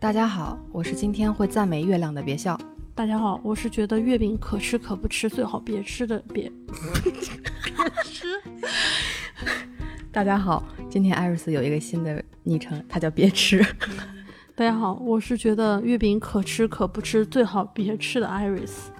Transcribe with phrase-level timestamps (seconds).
[0.00, 2.56] 大家好，我是今天会赞美月亮的，别笑。
[2.94, 6.44] 大家好，我是觉得月饼可吃可不吃，最好别吃的，别
[8.04, 8.28] 吃。
[10.12, 13.60] 大家好，今天艾瑞斯有一个新的昵称，他叫别吃。
[14.54, 18.92] 大家好，我是觉得月饼可吃可不吃，最好别吃的艾瑞斯。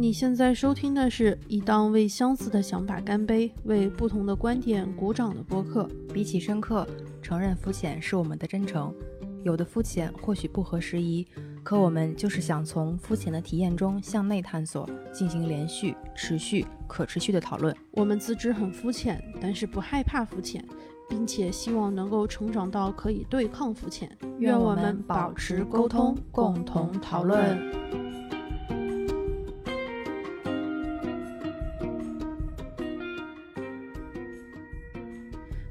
[0.00, 5.86] 你现在收听的是一档为相似的想法干杯、为不同的观点鼓掌的播客。
[6.10, 6.88] 比起深刻，
[7.20, 8.94] 承认肤浅是我们的真诚。
[9.42, 11.26] 有的肤浅或许不合时宜，
[11.62, 17.76] 可我们就是想从肤浅的体验中向内探索，进行连续、持续、可持续的讨论。
[17.90, 20.64] 我们自知很肤浅，但是不害怕肤浅，
[21.10, 24.10] 并且希望能够成长到可以对抗肤浅。
[24.38, 28.09] 愿我们保持沟通，共同讨论。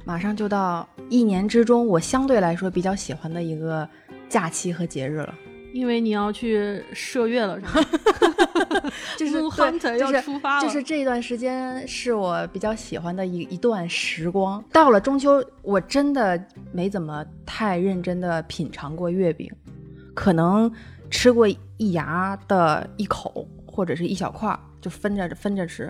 [0.09, 3.87] 马上就到一年之中，我相对来说比较喜欢的一个
[4.27, 5.35] 假期和节日了，
[5.71, 7.79] 因为你要去射月了，是吧？
[9.15, 9.33] 就是
[9.99, 14.63] 要出发了，就是这一段时间是我比较喜欢的一一段时光。
[14.71, 19.47] 到了中秋，我真的没怎么太认真的品尝过月饼，
[20.15, 20.71] 可能
[21.11, 25.87] 吃过一牙的一口或者是一小块，就分着分着吃。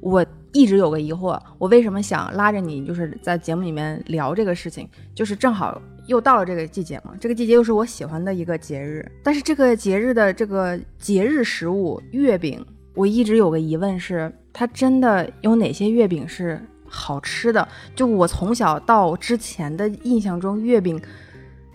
[0.00, 0.26] 我。
[0.52, 9.04] 一直有个疑惑，我为什么想拉着你，就是在节目里面聊这个事情，就是正好又到了这个季节嘛，这个季节又是我喜欢的一个节日。
[9.22, 17.66] 但是这个节日的这个节日食物月饼，我一直有个疑问是，它真的有哪些月饼是好吃的？
[17.94, 21.00] 就我从小到之前的印象中，月饼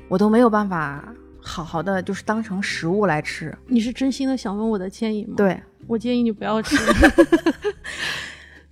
[0.09, 3.57] 我都没有办法好好的就是当成食物来吃。
[3.67, 5.35] 你是真心的想问我的建议吗？
[5.37, 6.75] 对，我建议你不要吃。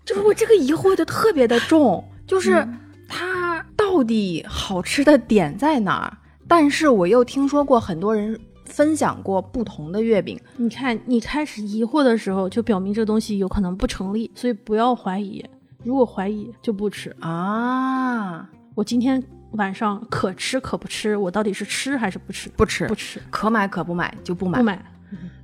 [0.05, 2.67] 就是我这个疑惑就特别的重， 就是
[3.07, 6.17] 它到底好吃的点在哪儿？
[6.47, 10.39] 但是我又听说过很多人分享过不同的月饼。
[10.57, 15.43] 你看，你开始疑惑的时候，就表明这东西有可能不成立，所以不要怀疑。
[15.83, 18.47] 如果怀疑，就不吃啊！
[18.75, 19.21] 我今天
[19.51, 22.49] 晚上可吃可不吃，我到底是吃还是不吃？
[22.55, 23.21] 不吃，不吃。
[23.29, 24.75] 可买可不买就不买，不买。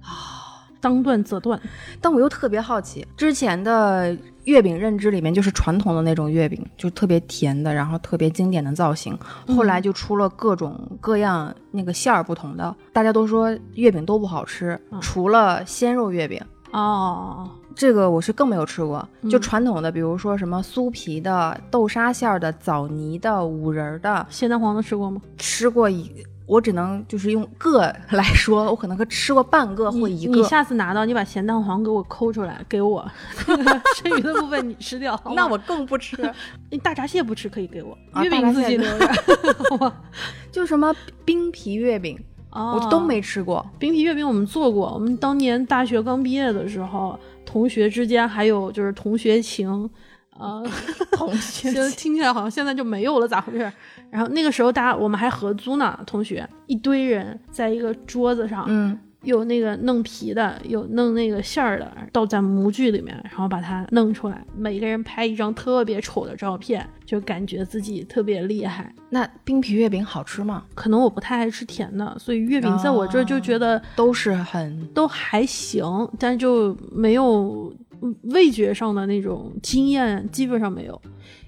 [0.02, 0.39] 啊。
[0.82, 1.60] 当断则断，
[2.02, 9.18] 但我又特别好奇，之前的月饼认知里面就是传统的那种月饼，就特别甜的，然后特别经典的造型。
[9.48, 16.42] 后来就出了各种各样那个馅儿不同的，大家都说月饼都不好吃，除了鲜肉月饼。
[16.72, 19.08] 哦，这个我是更没有吃过。
[19.30, 25.20] 就传统的，比如说什么酥皮的、豆沙馅儿的、枣泥的、五仁的、咸蛋黄的，吃过吗？
[25.36, 26.12] 吃过一。
[26.50, 30.34] 我只能就是用个 来说，我可能吃过半个或一个。
[30.34, 33.08] 你下次拿到，你把咸蛋黄给我抠出来给我，
[33.96, 35.18] 剩余的部分你吃掉。
[35.36, 36.18] 那我更不吃。
[36.72, 39.94] 你大闸蟹不吃可以给我，月饼自己留着。
[40.52, 40.92] 就什么
[41.24, 42.20] 冰皮月饼，
[42.52, 43.64] 我都没吃过。
[43.78, 49.88] 冰皮月饼我们做过，我们当年大学刚毕业的时候，同学之间还有就是同学情。
[50.40, 50.64] 啊，
[51.12, 53.72] 同学，听起来好像现在就没有了，咋回事？
[54.10, 68.92] 然后那个时候大家我们还合租呢，同学一堆人在一个桌子上，嗯，有那个弄皮的，有弄那个馅儿的，倒在模具里面，然后把它弄出来，每个人拍一张特别丑的照片，就感觉自己特别厉害。
[69.10, 70.64] 那冰皮月饼好吃吗？
[70.74, 77.74] 可能我不太爱吃甜的，所以月饼在我这儿就觉得都是很都还行，但就没有。
[78.24, 81.02] 味觉上的那种经验基本上没有，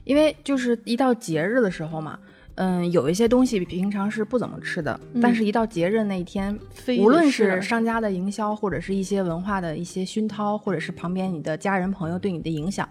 [0.03, 2.17] 因为就是一到节日的时候嘛，
[2.55, 6.57] 嗯，有一些东西平常是不怎么吃的，但是一到节日那一天，
[6.99, 12.87] 无论是商家的营销，或者是一些文化的一些熏陶，或者是旁边你的家人朋友对你的影响，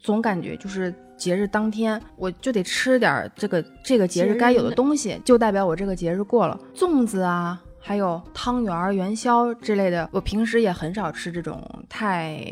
[0.00, 4.74] 总感觉就是节日当天我就得吃点这个这个节日该有的。
[4.74, 7.60] 东西，就代表我这个节日过了，粽子啊。
[7.80, 12.44] 还有汤圆、元宵之类的，我平时也很少吃这种太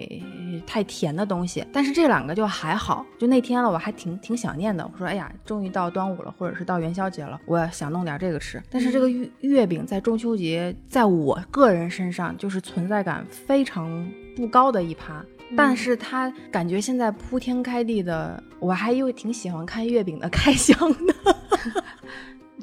[0.66, 1.64] 太甜的东西。
[1.72, 4.88] 但是这两个就还好，就那天了，我还挺挺想念的。
[4.90, 8.62] 我说，哎呀，终于到端午了，或者是到元宵节了，我想弄点这个吃。
[8.70, 15.22] 但是这个月月饼在中秋节，在我个人身上就是存在感非常不高的一趴。
[15.56, 20.76] 但是它感觉现在铺天盖地的，我还又挺喜欢看月饼的开箱
[21.06, 21.36] 的。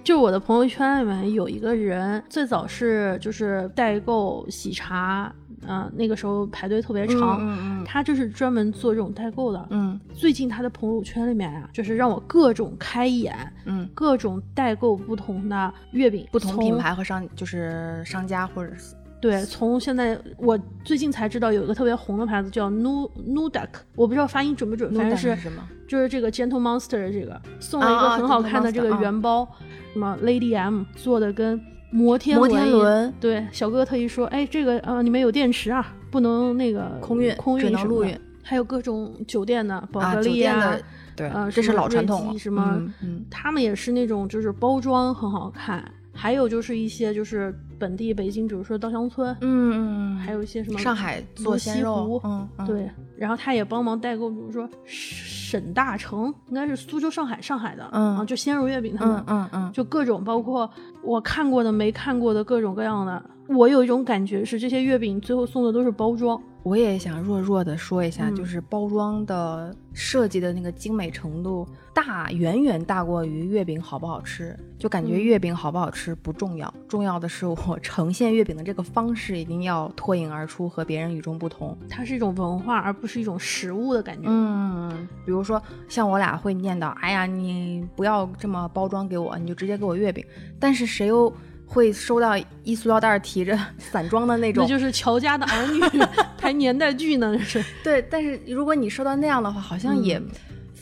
[0.04, 5.34] 就我的朋友圈里面有一个人，最早是就是代购喜茶，
[5.68, 13.36] 嗯，那个时候排队特别长，嗯嗯，他就是专门做这种代购的，嗯，最近他的朋友圈里面啊，就是让我各种开眼，
[13.66, 18.96] 嗯，各种代购不同的月饼，不同品牌和商就是商家或者是。
[19.24, 25.34] 对，从现在我最近才知道有一个特别红的牌子叫 Nu Nudak，我不知道发音准不准，反正是
[25.88, 29.48] 就是这个 Gentle Monster 这个送了一个很好看的这个圆包，
[29.94, 31.58] 什么 Lady M 做的跟
[31.90, 40.78] 摩天摩天轮，对，小哥哥特意说，哎，这个呃里面有电池啊，不能那个空运，空运能陆运，还有各种酒店的宝格丽啊。
[41.16, 42.38] 对，呃，这是老传统了。
[42.38, 42.84] 什么？
[43.02, 45.90] 嗯，他们也是那种，就是包装很好看。
[46.16, 52.90] 还有就是一些，就是本地北京，比如说稻香村，嗯嗯，还有一些什么上海做西湖，嗯，对。
[53.18, 60.70] 然后他也帮忙代购，比如说沈大成，应该是苏州、上海、上海的，嗯，就鲜肉月饼他们，嗯嗯，就各种，包括
[61.02, 63.24] 我看过的、没看过的各种各样的。
[63.50, 66.42] 我有一种感觉是，这些月饼最后送的都是包装。
[66.64, 74.58] 我也想弱弱的说一下，就是包装的设计的那个精美程度大，远远大过于月饼好不好吃。
[74.80, 81.78] 就感觉月饼好不好吃不重要，重要的是我呈现月饼的这个方式一定要脱颖而出，和别人与众不同。
[81.90, 84.24] 它是一种文化，而不是一种食物的感觉。
[84.28, 90.26] 嗯，比如说像我俩会念叨：“哎呀，你不要这么包装给我，你就直接给我月饼。”
[90.60, 91.34] 但是谁又？
[91.66, 95.82] 会收到一塑料袋提着 散装的那种，那就是乔家的儿女
[96.38, 97.64] 拍年代剧呢，是。
[97.84, 100.22] 对，但是如果你收到那样的话，好像也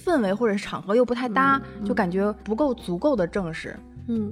[0.03, 3.73] 氛围或者是场合又不太搭，就感觉不够足够的正式。
[3.77, 3.90] 嗯，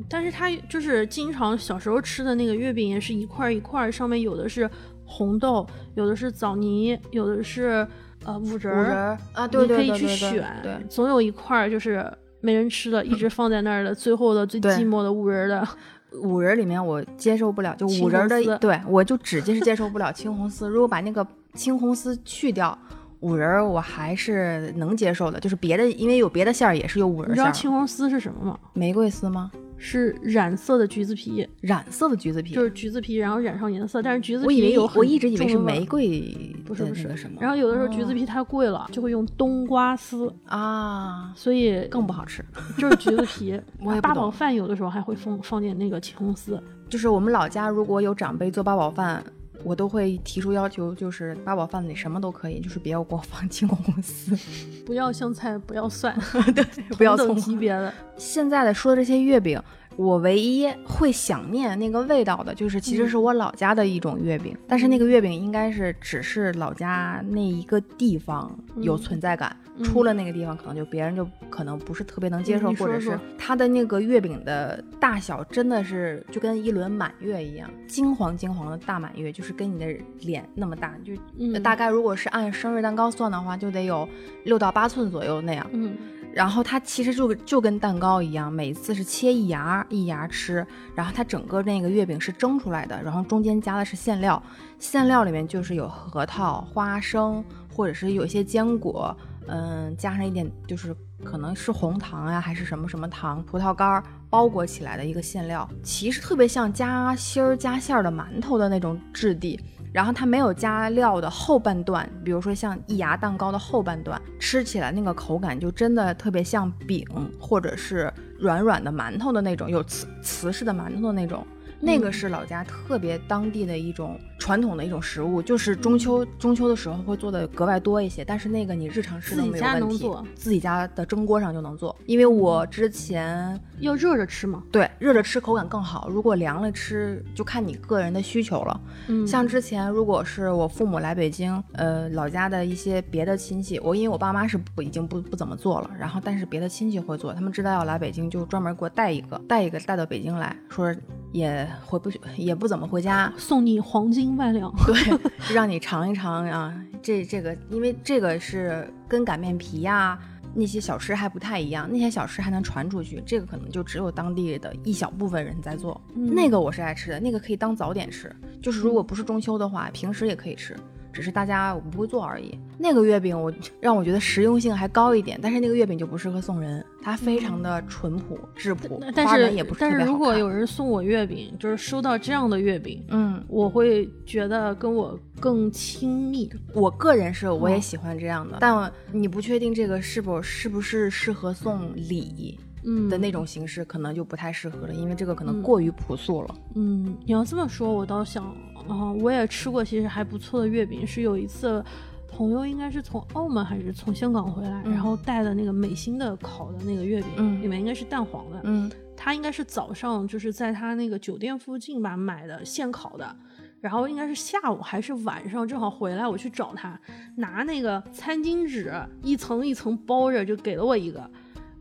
[0.10, 4.70] 但是他就是经常小时候吃的那个月饼，也是一块一块，上面有的是
[5.06, 7.88] 红豆，有的是枣泥，有的是
[8.26, 12.06] 呃五仁儿啊，对对对对，你可以去选，对，总有一块就是
[12.42, 15.68] 没人吃的，一直放在那儿的，最后的最寂寞的五仁的。
[16.24, 20.68] 五仁里面我接受不了，就五仁的，对我就只接是接受不了青红丝。
[20.68, 22.76] 如果把那个青红丝去掉，
[23.22, 25.40] 五仁我还是能接受的。
[25.40, 27.32] 就是别的，因为有别的馅儿也是有五仁馅。
[27.32, 28.58] 你知道青红丝是什么吗？
[28.74, 29.52] 玫瑰丝吗？
[29.82, 34.02] 是染色的橘子皮，染色的橘子皮就是橘子皮，然后染上颜色。
[34.02, 37.38] 但是橘子皮我以为有我一直以为是玫瑰，不是不是什么。
[37.40, 42.44] 然后有的时候橘子皮太贵了，就会用冬瓜丝啊，所以更不好吃。
[42.78, 46.62] 就是橘子皮， 我也八宝饭有的时候还会放放点那个青红丝。
[46.90, 49.24] 就是我们老家如果有长辈做八宝饭，
[49.64, 54.38] 我都会提出要求， 就是八宝饭里什么都可以， 就是别要给我放青红丝，
[54.86, 56.18] 不要香菜，不要蒜，
[56.56, 56.64] 对，
[56.98, 57.94] 不要葱级别的。
[58.18, 59.62] 现在的说的这些月饼。
[60.00, 69.54] 我唯一会想念那个味道的，就是其实是我老家的一种月饼，但是那个月饼应该是只是老家那一个地方有存在感，
[69.84, 79.86] 出了那个地方可能就别人就可能不是特别能接受，或者是它的那个月饼的大小真的是就跟一轮满月一样，金黄金黄的大满月，就是跟你的
[80.22, 84.08] 脸那么大，就大概如果是按生日蛋糕算的话，就得有
[84.46, 85.70] 六到八寸左右那样。
[85.74, 85.98] 嗯。
[86.34, 90.66] 然后它其实就就跟蛋糕一样，每次是切一牙一牙吃。
[90.96, 94.42] 然后它整个那个月饼是蒸出来的，然后中间加的是馅料，
[94.78, 97.44] 馅料里面就是有核桃、花生，
[97.74, 99.16] 或者是有一些坚果，
[99.48, 109.60] 嗯，加上一点就是可能是红糖呀，还是什么什么糖、葡萄干包裹起来的一个馅料，其实特别像夹心儿夹馅儿的馒头的那种质地。
[109.92, 117.04] 然后它没有加料的后半段，比如说像一牙蛋糕的后半段，吃起来那个口感就真的特别像饼，
[117.40, 121.46] 或者是软软的馒头的那种，有瓷瓷式的馒头的那种。
[121.80, 128.26] 那个是老家特别当地的一种传统的一种食物，就是中秋中秋的时候会做的格外多一些。
[128.26, 131.96] 但是那个你日常吃都没有问题，自己家的蒸锅上就能做。
[132.06, 136.10] 因为我之前要热着吃嘛，对，热着吃口感更好。
[136.10, 138.82] 如果凉了吃，就看你个人的需求了。
[139.08, 150.94] 嗯，像之前如果是我父母来北京，呃，老家的一些别的亲戚，我因为我爸妈是不已经不不怎么做了，然后但是别的亲戚会做，他们知道要来北京，就专门给我带一个，带一个带到北京来说
[151.32, 151.69] 也。
[151.86, 156.74] 回不去也不怎么回家，送你黄金万两， 对，让你尝一尝啊。
[157.02, 160.20] 这这个，因为这个是跟擀面皮呀
[160.54, 166.00] 那些小吃还不太一样，那些小吃还能传出去，这个可能就只有当地的一小部分人在做。
[166.14, 170.76] 那个我是爱吃的，那个可以当早点吃，就是如果不是中秋的话，平时也可以吃。
[171.12, 172.58] 只是大家我不会做而已。
[172.78, 173.52] 那个月饼我
[173.82, 186.50] 让我觉得实用性还高一点，但是那个月饼就不适合送人，它非常的淳朴质朴，但是也不是但是如果有人送我月饼，就是收到这样的月饼，嗯，我会觉得跟我更亲密。
[186.74, 192.60] 我个人是我也喜欢这样的，但你不确定这个是否是不是适合送礼。
[192.86, 196.56] 嗯的那种形式可能就不太适合了，因为这个可能过于朴素了。
[196.76, 198.56] 嗯，你要这么说，我倒想
[198.90, 201.06] 啊，我也吃过，其实还不错的月饼。
[201.06, 201.84] 是有一次，
[202.28, 208.60] 朋友应该是从澳门还是从香港回来，然后带的那个美心的烤的那个月饼，里面应该是蛋黄的。
[208.64, 213.36] 嗯，他应该是早上就是在他那个酒店附近吧买的现烤的，
[213.80, 217.00] 然后应该是下午还是晚上，正好回来，我去找他，
[217.36, 218.92] 拿那个餐巾纸
[219.22, 221.30] 一层一层包着，就给了我一个。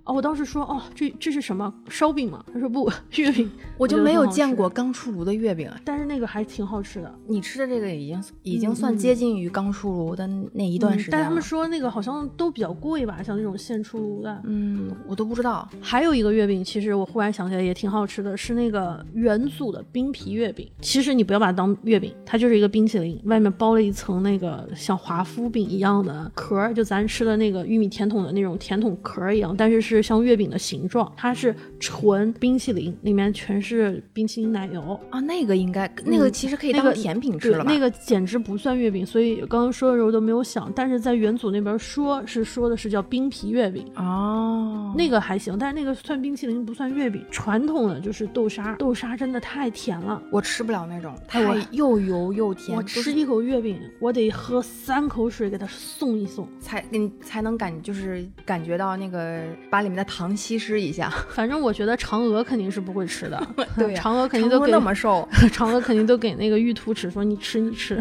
[0.08, 2.42] 哦，我当时说，哦，这这是什么烧饼吗？
[2.52, 3.48] 他说不，月饼。
[3.76, 7.14] 我就没有见过刚出炉的月饼，但是那个还挺好吃的。
[7.28, 14.42] 你吃的这个已经已经算接近于刚出炉的那一段时间但他们说那个好像都比较贵吧，像那种现出炉的。
[14.44, 15.68] 嗯，我都不知道。
[15.80, 20.66] 还有一个月饼，其实我忽然想起来也挺好吃的，是那个元祖的冰皮月饼。
[20.80, 29.97] 其实你不要把它当月饼，它就是一个冰淇淋，外面包了一层那个像华夫饼一样的壳，就咱吃的那个玉米甜筒的那种甜筒壳一样，但是是。
[30.02, 35.20] 像月饼的形状，它是纯冰淇淋，里面全是冰淇淋奶油啊。
[35.20, 37.72] 那个应该，那个其实可以当甜品吃了吧？
[37.72, 40.72] 那个简直不算月饼，所以刚刚说的时候都没有想。
[40.74, 47.24] 但是在元祖那边说是说的是叫冰皮月饼哦，那个还行，但是那个算冰淇淋不算月饼。
[47.30, 52.76] 传统的就是豆沙，豆沙真的太甜了，我吃不了那种，太又油又甜。
[52.76, 59.99] 我吃一口月饼，我得喝三口水给它送一送，才你才能感就是感觉到那个把里面。
[59.99, 63.49] 的糖稀释一下， 反正我觉得嫦娥肯定是不会吃的。
[63.76, 68.00] 对，嫦娥肯定都那么瘦， 嫦娥肯定都给那个玉兔吃，说你吃你吃，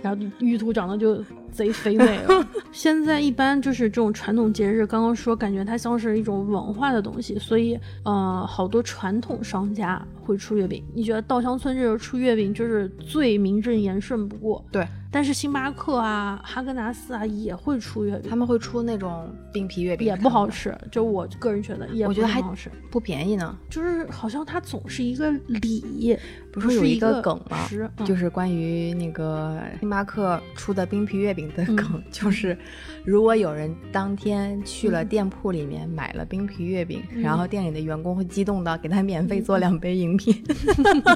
[0.00, 2.46] 然后玉兔长得就贼肥美了。
[2.72, 10.84] 现在一般就是这种传统节日，刚刚说感觉它像是一种文化的东西，所以呃，好多传统商家会出月饼。
[10.94, 14.64] 你觉得稻香村这个出月饼就是最名正言顺不过？
[14.70, 14.86] 对。
[15.12, 20.72] 但是星巴克啊、哈根达斯啊也会出月饼，他们会出那种冰皮月饼，也不好吃。
[20.88, 23.58] 就我个人觉得，我觉得还好吃，不便宜呢。
[23.68, 26.16] 就是好像它总是一个礼，
[26.52, 27.58] 不是有一个梗吗？
[28.04, 32.56] 就是关于那个星巴克出的冰皮月饼的梗， 就是
[33.04, 40.34] 如果有人当天去了店铺里面买了冰皮月饼，然后店里的员工会激动到给他免费做两杯饮品，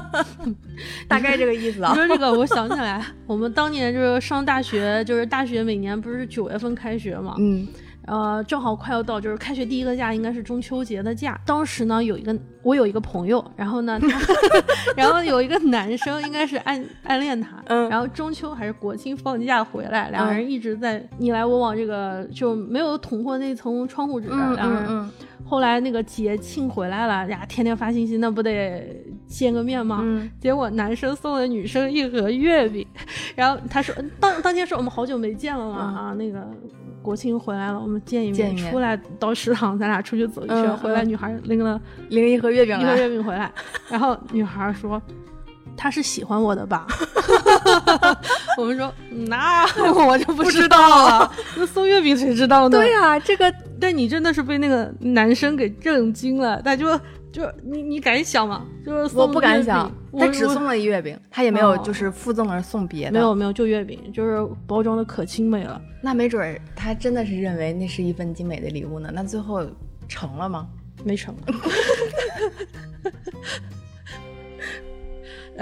[1.07, 1.93] 大概这个意思啊。
[1.95, 3.85] 说这个，我想起来，我们当年。
[3.95, 7.65] 就是上大学，就是大学每年不是九月份开学嘛，嗯，
[8.07, 11.39] 呃，正好快要到，就是开学第一个假应该是中秋节的假。
[11.45, 14.19] 当时呢，有一个我有一个朋友，然后呢，他
[14.95, 25.11] 然后有一个男生应该是暗暗恋他，嗯，然后中秋还是国庆放假回来，两个人一直在你来我往，这个就没有捅破那层窗户纸，两个人。
[25.47, 28.83] 后来那个节庆回来了呀，天天发信息，那不得
[29.27, 30.03] 见个面吗？
[30.39, 32.85] 结果男生送了女生一盒月饼，
[33.35, 36.47] 然后他说当当天说我们好久没见了嘛啊，那个
[37.05, 43.51] 国庆回来了，我们见一面，出来到食堂咱俩出去走一圈，回来女孩拎了拎一盒月饼，一盒月饼回来，
[43.87, 44.99] 然后女孩说
[45.77, 46.87] 他是喜欢我的吧？
[48.57, 48.91] 我们说
[49.27, 49.63] 那
[50.07, 52.79] 我就不知道了，那送月饼谁知道呢？
[52.79, 53.53] 对呀，这个。
[53.77, 56.97] 但你真的是被那个男生给震惊了，他就
[57.35, 58.65] 就你你敢想吗？
[58.85, 65.81] 就是我不敢想，他只送了一月饼，他也没有就是附赠了送别的，没有没有就月饼，就是包装的可精美了。
[66.01, 69.11] 那没准他真的是认为那是一份精美的礼物呢？
[69.13, 69.69] 那最后
[70.07, 70.65] 成了吗？
[71.03, 71.35] 没成。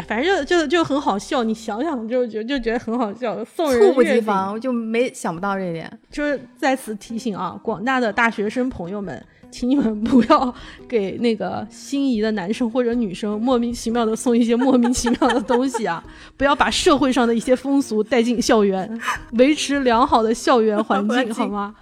[0.08, 6.00] 反正就就就很好笑，你想想就觉就觉得很好笑，送人猝不及防，就没想不到这一点。
[6.12, 10.54] 就是在此提醒啊，广大的大学生朋友们，请你们不要
[10.90, 16.04] 给那个心仪的男生或者女生莫名其妙的送一些莫名其妙的东西啊！
[16.36, 19.00] 不要把社会上的一些风俗带进校园，
[19.34, 21.76] 维持良好的校园环境， 好吗？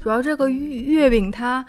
[0.00, 1.66] 主要这个月月饼它。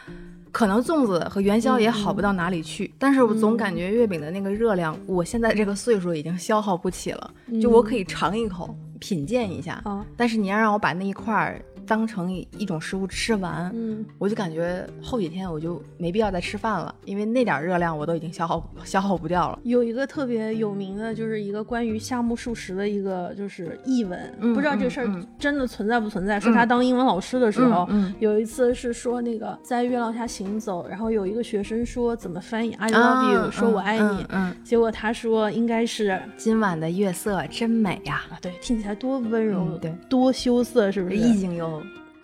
[0.49, 7.31] 可能粽子和元宵也好不到哪里去，但是我总感觉月饼的那个热量，我现在这个岁数已经消耗不起了。
[7.61, 9.83] 就我可以尝一口，品鉴一下，
[10.15, 11.61] 但是你要让我把那一块儿。
[11.87, 19.59] 当成一种食物吃完，嗯，我就感觉后几天我就没必要再吃饭了，因为那点热量我都已经消耗消耗不掉了。
[19.63, 24.19] 有一个特别有名的，就是一个关于夏目漱石的一个就是译文，
[24.53, 26.39] 不知道这事儿真的存在不存在。
[26.39, 27.87] 说他当英文老师的时候，
[28.19, 41.15] 有一次是说那个在月亮下行走，然后有一个学生说怎么翻译 I love you，说我爱你，嗯，结果他说应该是今晚的月色真美呀，啊，对，听起来多温柔，对，多羞涩，是不是？
[41.15, 41.76] 意境又。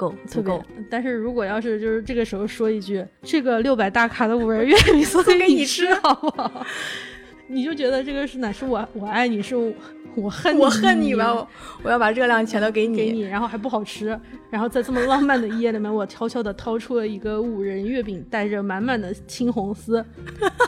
[0.10, 6.66] 够足够，但是如果要是就是这个时候说一句“这个六百大卡的五仁月饼送给你吃，好不好？”
[7.48, 9.56] 你就觉得这个是哪是我我爱你是
[10.16, 11.48] 我恨我恨你吧？
[11.82, 14.20] 我要把热量全都给你，给你，然后还不好吃。
[14.50, 20.06] 然后在这么浪漫的一夜里面，我悄悄的掏出了一个五仁月饼，带着满满的青红丝，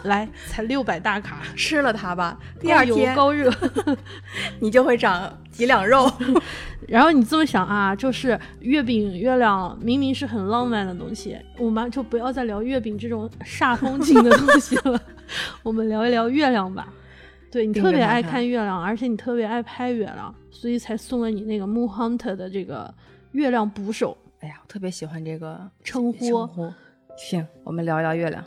[0.04, 2.38] 来，才六百大卡， 吃了它吧。
[2.60, 3.54] 第二天高热，
[4.60, 6.12] 你就会长几两肉。
[6.88, 15.00] 然后你这么想啊，就是月饼、月亮明明是很浪漫的东西，我们就不要再聊月饼这种煞风景的东西了，
[15.62, 16.88] 我们聊一聊月亮吧。
[17.56, 22.94] 对你特别爱看月亮，而且你特别爱拍月亮，所以才送了你那个 Moon Hunter 的这个
[23.32, 24.18] 月亮捕手。
[24.42, 26.50] 哎呀，我特别喜欢这个称呼。
[27.16, 28.44] 行，我们聊一聊月亮。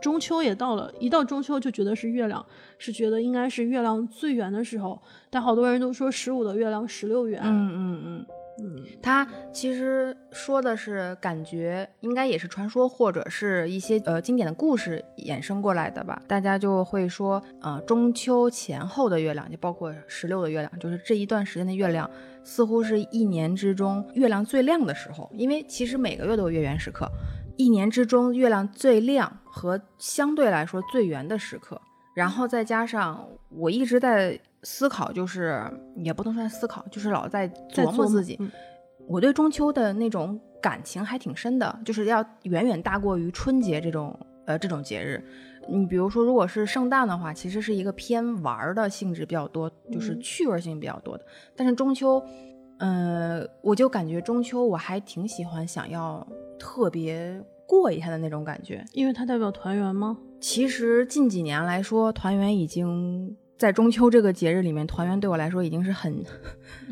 [0.00, 2.46] 中秋也到了，一到中秋就觉得是月亮，
[2.78, 5.02] 是觉得应该是月亮最圆的时候。
[5.28, 7.42] 但好多人都说十五的月亮十六圆。
[7.42, 8.26] 嗯嗯嗯。
[8.58, 16.22] 嗯，他其实说的是感觉，应该也是传说或者是一些呃经典的故事衍生过来的吧。
[16.26, 22.10] 大家就会说，呃，中秋前后的月亮，就包括十六的月亮，就是这一段时间的月亮，
[22.44, 25.30] 似乎是一年之中月亮最亮的时候。
[25.34, 27.06] 因为其实每个月都有月圆时刻，
[27.58, 31.78] 一年之中月亮最亮和相对来说最圆的时刻。
[32.14, 34.40] 然后再加上我一直在。
[34.62, 35.62] 思考就是
[35.96, 38.38] 也不能算思考，就是老在琢磨自己。
[39.06, 45.22] 我对中秋的那种感情还挺深的，就是要远远大过于春节这种呃这种节日。
[45.68, 51.24] 你比如说，如果是圣诞的话，其实是一个偏玩的性质比较多，就是趣味性比较多的。
[51.54, 52.20] 但是中秋，
[52.78, 56.26] 嗯，我就感觉中秋我还挺喜欢，想要
[56.58, 60.18] 特别过一下的那种感觉，因为它代表团圆吗？
[60.40, 63.36] 其实近几年来说，团圆已经。
[63.58, 66.22] 在中秋这个节日里面，团圆对我来说已经是很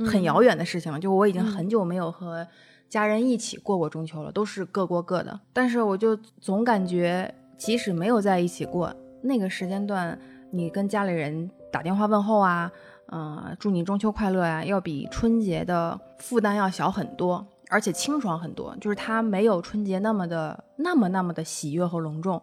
[0.07, 0.99] 很遥远的事情了。
[0.99, 2.47] 就我已经很久没有和
[2.89, 5.39] 家人一起过过中秋了，都是各过各的。
[5.53, 10.19] 但是我就总感觉，即使没有在一起过，那个时间段，
[10.51, 12.73] 你跟家里人打电话问候啊，
[13.13, 18.75] 嗯，祝你中秋快乐呀，要比春节的负担要小很多，而且清爽很多。
[18.81, 22.41] 就是它没有春节那么的那么那么的喜悦和隆重。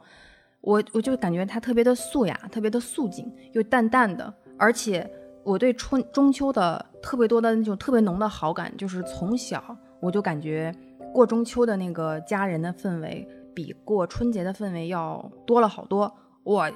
[0.62, 4.34] 我我就感觉它特别的素雅，特别的素净，又淡淡的。
[4.58, 5.10] 而且
[5.44, 10.74] 我对春中秋的特别多的那种特别浓的好感，就是从小我就感觉
[11.14, 16.14] 过中秋的那个家人的氛围，比过春节的氛围要多了好多。
[16.44, 16.72] 我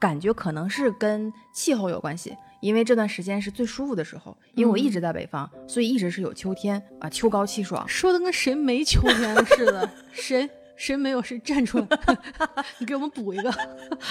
[0.00, 7.88] 感觉可能是跟气候有关系，因为这段时间是最舒服的时候，因为我一直在北方，所以一直是有秋天啊，秋高气爽。
[7.88, 10.48] 说的跟谁没秋天似的， 谁？
[10.76, 11.86] 谁没有谁站出来，
[12.78, 13.52] 你给我们补一个。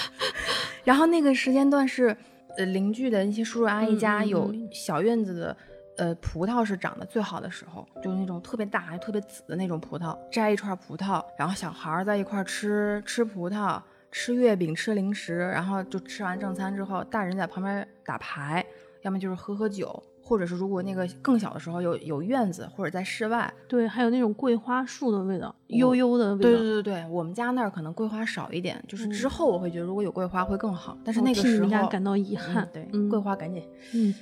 [0.84, 2.16] 然后那个时间段是，
[2.56, 5.56] 呃，邻居的那些叔叔阿姨家有小院子的，
[5.96, 18.64] 呃，葡萄是长得最好的时候，就是那种特别大还特别紫的那种葡萄，摘一串葡萄，然后小孩在一块吃吃葡萄，吃月饼，吃零食，然后就吃完正餐之后，大人在旁边打牌，
[19.02, 20.02] 要么就是喝喝酒。
[20.26, 26.48] 或者是如果那个更小的时候有有院子或者在室外，对，还有那种桂花树的味道，悠悠的味道。
[26.48, 30.96] 对对对对，我们家那儿可能桂花少一点，就是之后我会觉得如果有桂花会更好。
[31.04, 32.66] 但是那个时候感到遗憾。
[32.72, 34.14] 对，桂花赶紧，嗯，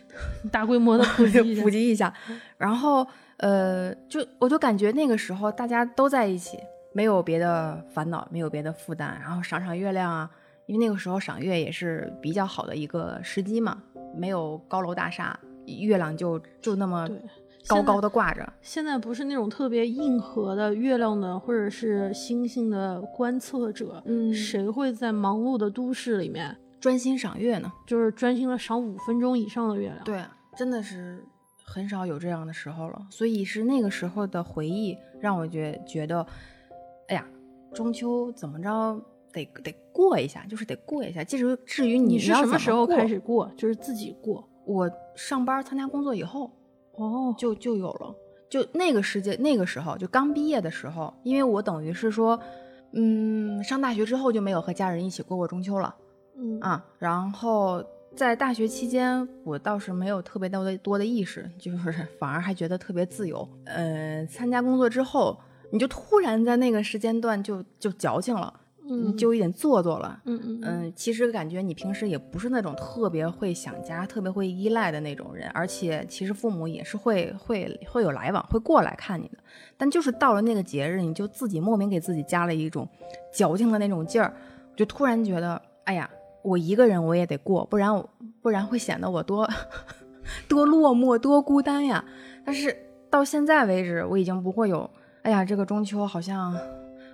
[0.51, 2.13] 大规模的普及 普及一下。
[2.59, 6.59] 然后呃，就我就感觉那个时候大家都在一起，
[6.93, 10.29] 没有别的烦恼，没有别的负担，然后赏赏月亮啊，
[10.67, 13.81] 因为那个时候赏月也是比较好的一个时机嘛，
[14.17, 15.39] 没有高楼大厦。
[15.67, 17.09] 月亮就就那么
[17.69, 18.53] 高高的挂着。
[18.61, 27.73] 现在不是那种特别硬核的月亮的或者是星星的观测者，嗯，谁会在忙碌的都市里面专心赏月呢？
[27.87, 30.03] 就是专心的赏五分钟以上的月亮。
[30.05, 30.25] 对，
[30.57, 31.25] 真的是
[31.65, 33.07] 很少有这样的时候了。
[33.11, 36.27] 所以是那个时候的回忆让我觉觉得，
[37.09, 37.25] 哎呀，
[37.73, 39.01] 中秋怎么着
[39.33, 41.23] 得得过一下，就是得过一下。
[41.23, 44.49] 至于至于你是什么时候开始过，就是自己过。
[44.65, 46.51] 我上班参加工作以后，
[46.95, 48.15] 哦，就就有了，
[48.49, 52.39] 就那个时间那个时候就刚毕业的时候，因为我等于是说，
[52.93, 55.95] 嗯，上大学之后就没有和家人一起过过中秋了，
[56.37, 57.83] 嗯啊，然后
[58.15, 63.49] 在大学期间，我倒是没有特别多的多的意识，就是 反而还觉得特别自由。
[63.65, 65.39] 呃，参加工作之后，
[65.71, 68.61] 你就突然在那个时间段就就矫情了。
[68.89, 70.21] 嗯，就有点做作了。
[70.25, 79.39] 嗯嗯嗯，其实感觉你平时也不是那种特别会想家、特别会依赖的那种人，而且其实父母也是会会会有来往，会过来看你的。
[79.77, 82.89] 但就是到了那个节日，你就自己莫名给自己加了一种
[83.33, 84.35] 矫情的那种劲儿，
[84.75, 86.11] 就突然觉得，哎呀，
[86.43, 87.91] 我一个人我也得过，不然
[88.41, 89.49] 不然会显得我多
[90.49, 92.05] 多落寞、多孤单呀。
[92.45, 92.77] 但是
[93.09, 94.91] 到现在为止，我已经不会有，
[95.23, 96.57] 哎呀，这个中秋好像。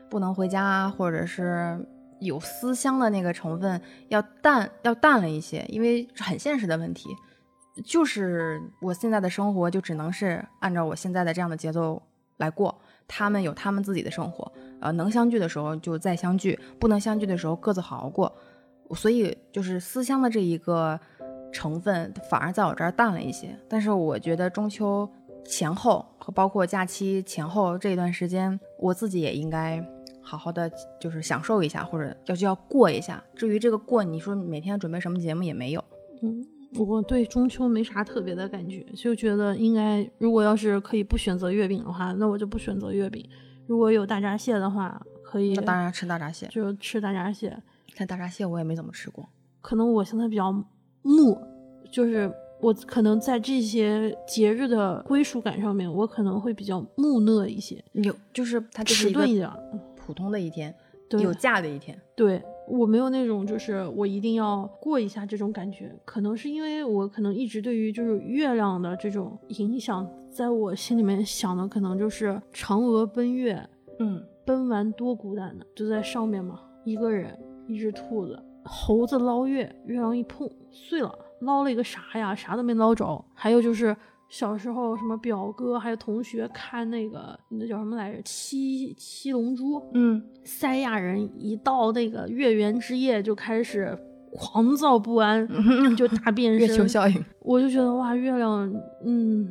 [0.09, 1.79] 不能回家，或者是
[2.21, 7.09] 有思乡的那个成分要淡，要淡了一些，因为很现实的问题，
[7.85, 12.03] 就是我现在的生活就只能是按照我现在的这样的节奏
[12.38, 12.77] 来过。
[13.07, 18.31] 他们有他们自己的生活，呃，能相聚的时候就再相聚，不能相聚的时候各自好好过。
[18.94, 20.99] 所以就是思乡的这一个
[21.51, 23.59] 成分反而在我这儿淡了一些。
[23.66, 25.09] 但是我觉得中秋
[25.47, 29.83] 前后和包括假期前后这一段时间，我自己也应该。
[30.29, 33.25] 好好的就是享受一下，或者要就要过一下。
[33.35, 35.83] 至于这个过，你说每天准备什么节目也没有，
[36.21, 43.27] 嗯，我对中秋没啥特别的感觉，就觉得应该，如果要是可以不选择月饼的话，那我就不选择月饼。
[43.67, 45.55] 如果有大闸蟹的话，可以。
[45.55, 47.57] 那当然吃大闸蟹，就吃大闸蟹。
[47.97, 49.29] 但大闸蟹我也没怎么吃过，
[49.62, 50.53] 可能我现在比较
[51.03, 51.37] 木，
[51.91, 57.83] 就是我可能在这些节日的归属感上面，我可能会比较木讷一些。
[57.95, 59.51] 有，就是它迟钝一点，
[60.09, 60.75] 普通的一天，
[61.21, 62.42] 有假的一天，对。
[62.66, 73.62] 我没有那种，就是我一定要过一下这种感觉，可能是因为我可能一直对于就是月亮的这种影响，在我心里面想的可能就是嫦娥奔月，
[73.99, 82.35] 嗯，奔完多孤单呢，就在上面嘛，一个人，一只兔子，猴子捞月，月亮一碰碎了，捞了一个啥呀？
[82.35, 83.23] 啥都没捞着。
[83.35, 83.94] 还有就是。
[84.29, 88.21] 小时候，什么表哥还有同学看那个那叫什么来着？
[88.23, 89.83] 七七龙珠。
[89.95, 93.97] 嗯，赛亚人一到那个月圆之夜就开始
[94.33, 95.49] 狂躁不安，
[95.97, 96.69] 就大变身。
[96.69, 97.25] 月球效应。
[97.41, 98.71] 我就觉得哇，月亮，
[99.05, 99.51] 嗯，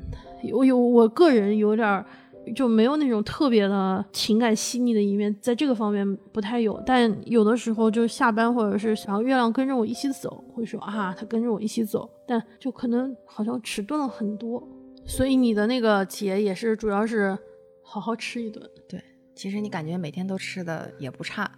[0.53, 2.05] 我有我个人有点
[2.53, 6.81] 就没有那种特别的情感细腻的一面，在这个方面不太有。
[6.85, 12.09] 但有的时候就下班或者是想要月亮跟着我一起走，会说啊，他跟着我一起走。
[12.27, 14.61] 但就可能好像迟钝了很多，
[15.05, 17.37] 所以你的那个节也是主要是
[17.81, 18.69] 好好吃一顿。
[18.89, 19.01] 对，
[19.33, 21.49] 其实你感觉每天都吃的也不差，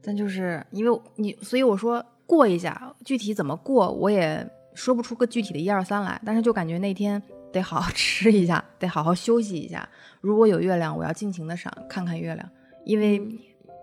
[0.00, 6.20] 但就是因为你，所以我说过一下，具体怎么过我也说不出个具体的一二三来。
[6.24, 7.20] 但是就感觉那天
[7.52, 9.88] 得好好 吃一下，得好好休息一下。
[10.20, 12.48] 如果有月亮，我要尽情的赏看看月亮，
[12.84, 13.20] 因为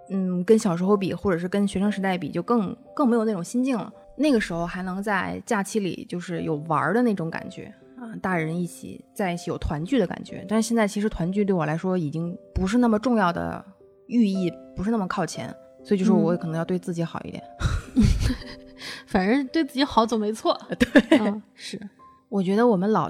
[0.10, 3.92] 嗯，跟小时候比，或者是跟学生时代比，就更更没有那种心境了。
[4.16, 10.46] 那个时候还能在假期里就是有玩的那种感觉啊，大人一起在一起有团聚的感觉。
[10.50, 13.64] 但是现在其实团聚对我来说已经不是那么重要的
[14.08, 15.54] 寓意，不是那么靠前，
[15.84, 17.44] 所以就是我可能要对自己好一点。
[19.08, 20.60] 反正对自己好总没错。
[20.78, 21.80] 对，是。
[22.30, 23.10] 我觉得我们老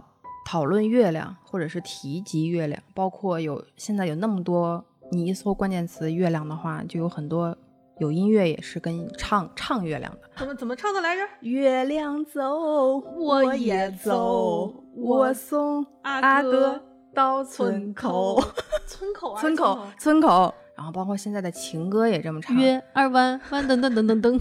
[0.51, 7.55] 讨论月亮，或者是提及月亮，包括有现在有那么多，你一搜关键词月亮的话，就有很多。
[7.99, 11.21] 有音乐也是跟唱唱月亮的，怎么怎么唱的来着？
[11.41, 16.81] 月亮走，我也走，我送阿哥
[17.13, 18.41] 到村口，
[18.87, 20.51] 村口啊，村口，村口。
[20.75, 24.39] 然后包括现在的情歌也这么唱，约二弯弯噔噔噔噔噔。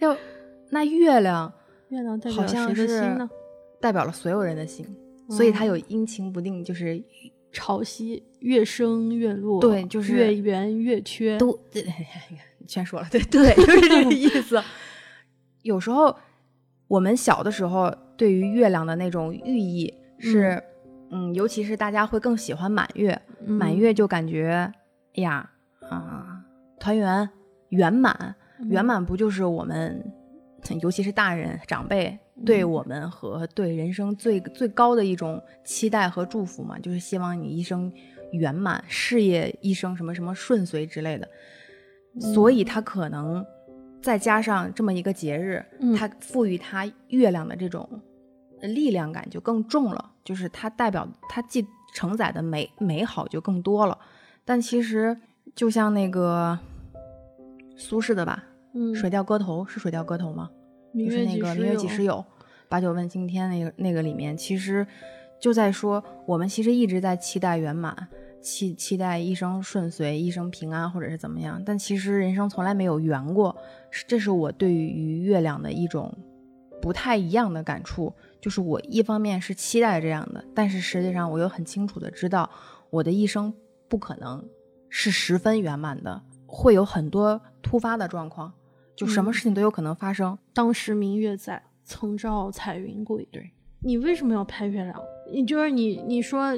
[0.00, 0.14] 要
[0.68, 1.50] 那月亮，
[1.88, 3.30] 月亮代表谁的心呢？
[3.82, 4.86] 代表了所有人的心，
[5.28, 7.02] 所以它有阴晴不定，就是
[7.52, 8.22] 潮汐。
[8.42, 11.86] 越升越落，对，就是越圆越缺，都对，
[12.66, 14.60] 全说了，对 对，就是这个意思。
[15.62, 16.12] 有时候
[16.88, 20.60] 我们小的时候，对于月亮的那种寓意是，
[21.10, 23.16] 嗯，尤其是大家会更喜欢满月，
[23.46, 24.68] 满月就感觉，
[25.14, 25.48] 哎呀，
[25.88, 26.42] 啊，
[26.80, 27.30] 团圆
[27.68, 28.34] 圆满，
[28.68, 30.04] 圆满不就是我们，
[30.80, 36.78] 尤其是大人长辈对我们和对人生最最高的一种期待和祝福嘛？
[36.78, 37.92] 就是希望你一生。
[38.32, 41.28] 圆满事业一生什么什么顺遂之类的，
[42.18, 43.44] 所以他可能
[44.00, 45.62] 再加上这么一个节日，
[45.94, 47.86] 他赋予它月亮的这种
[48.62, 53.98] 力量感就更重了，就是它代表它既承载的美美好就更多了。
[54.46, 55.14] 但其实
[55.54, 56.58] 就像那个
[57.76, 60.48] 苏轼的吧，嗯，《水调歌头》是《水调歌头》吗？
[60.94, 62.24] 就是那个“明月几时有，
[62.72, 64.86] 把酒问青天”那个那个里面，其实
[65.38, 68.08] 就在说我们其实一直在期待圆满。
[68.40, 71.62] 期期待一生顺遂，一生平安，或者是怎么样？
[71.64, 73.56] 但其实人生从来没有圆过，
[74.08, 76.12] 这是我对于月亮的一种
[76.80, 78.12] 不太一样的感触。
[78.40, 82.50] 就是我一方面是期待这样的，但是实际上我又很清楚的知道，
[82.90, 83.54] 我的一生
[83.88, 84.44] 不可能
[84.88, 88.52] 是十分圆满的，会有很多突发的状况，
[88.96, 90.36] 就什么事情都有可能发生。
[90.52, 93.28] 当时明月在，曾照彩云归。
[93.30, 93.50] 对
[93.80, 94.94] 你为什么要拍月亮？
[95.30, 96.52] 你就是你，你说。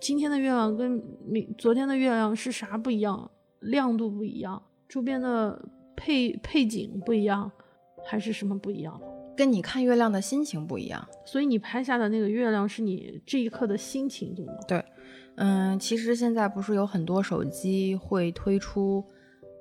[0.00, 0.92] 今天的月亮跟
[1.26, 3.30] 明昨天的月亮是啥不一样？
[3.60, 5.62] 亮度不一样，周边的
[5.94, 7.52] 配配景不一样，
[8.06, 8.98] 还是什么不一样？
[9.36, 11.06] 跟你看月亮的心情不一样。
[11.26, 14.54] 所以你拍下的那个月亮是你这一刻的心情，对吗？
[14.66, 14.82] 对，
[15.34, 19.04] 嗯，其实现在不是有很多手机会推出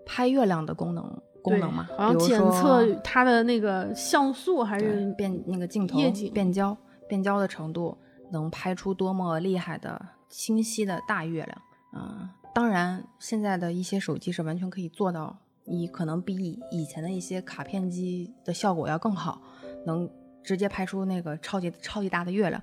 [0.05, 1.87] 拍月亮的功能功能嘛？
[1.95, 5.99] 好像检测它的那个像素还是变那个镜头
[6.33, 6.75] 变焦
[7.07, 7.95] 变焦的程度。
[8.31, 12.33] 能拍出多么厉害的清晰的大月亮啊！
[12.51, 19.39] 当然，现在的一些手机是完全可以做到，你可能比以前的一些卡片机的效果要更好，
[19.85, 20.09] 能
[20.41, 22.59] 直接拍出那个超级超级大的月亮。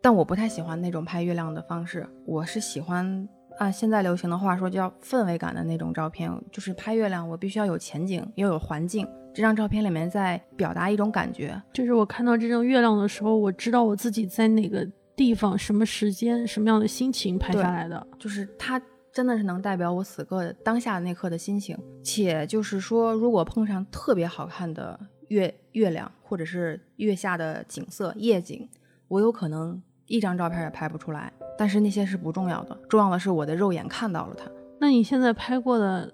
[0.00, 3.28] 但我不太喜欢那种拍月亮的方式，我是喜欢
[3.60, 11.60] 啊，现在流行的话说叫氛围感的那种照片，就是拍月亮，我必须要有前景，要有环境，这张照片里面在表达一种感觉。
[11.74, 18.80] 就是我看到这张月亮的时候，我知道我自己在哪个地方、什么时间、什么样的心情拍下来的，就是它
[19.12, 21.76] 真的是能代表我此刻当下那刻的心情。
[22.02, 28.66] 且就是说，如果碰上特别好看的月月亮，或者是月下的景色、夜景，
[29.06, 31.30] 我有可能一张照片也拍不出来。
[31.60, 34.50] 但是那些是不重要的，重要的是我的肉眼看到了它。
[34.78, 36.10] 那你现在拍过的，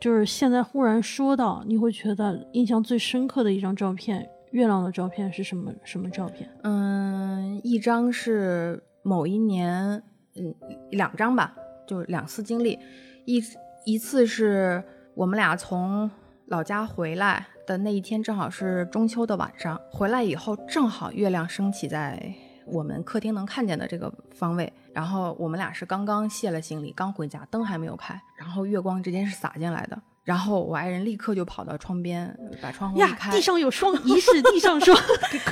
[0.00, 5.72] 就是现在忽然说到，你会觉得印象最深刻的一张照片，月亮的照片是什么？
[5.84, 6.50] 什么照片？
[6.64, 10.02] 嗯，一张是某一年，
[10.34, 10.52] 嗯，
[10.90, 11.54] 两张吧，
[11.86, 12.76] 就两次经历。
[13.24, 13.40] 一
[13.84, 14.82] 一次是
[15.14, 16.10] 我们俩从
[16.46, 19.80] 老家回来的那一天，正好是中秋的晚上。
[19.92, 22.34] 回来以后，正好月亮升起在
[22.72, 24.72] 我们客厅能看见的这个方位。
[24.92, 30.00] 然后我们俩是刚刚卸了行李，刚回家，灯还没有开，然后月光直接是洒进来的。
[30.24, 34.96] 然后我爱人立刻就跑到窗边，把窗户一开，地上有霜， 疑是地上霜，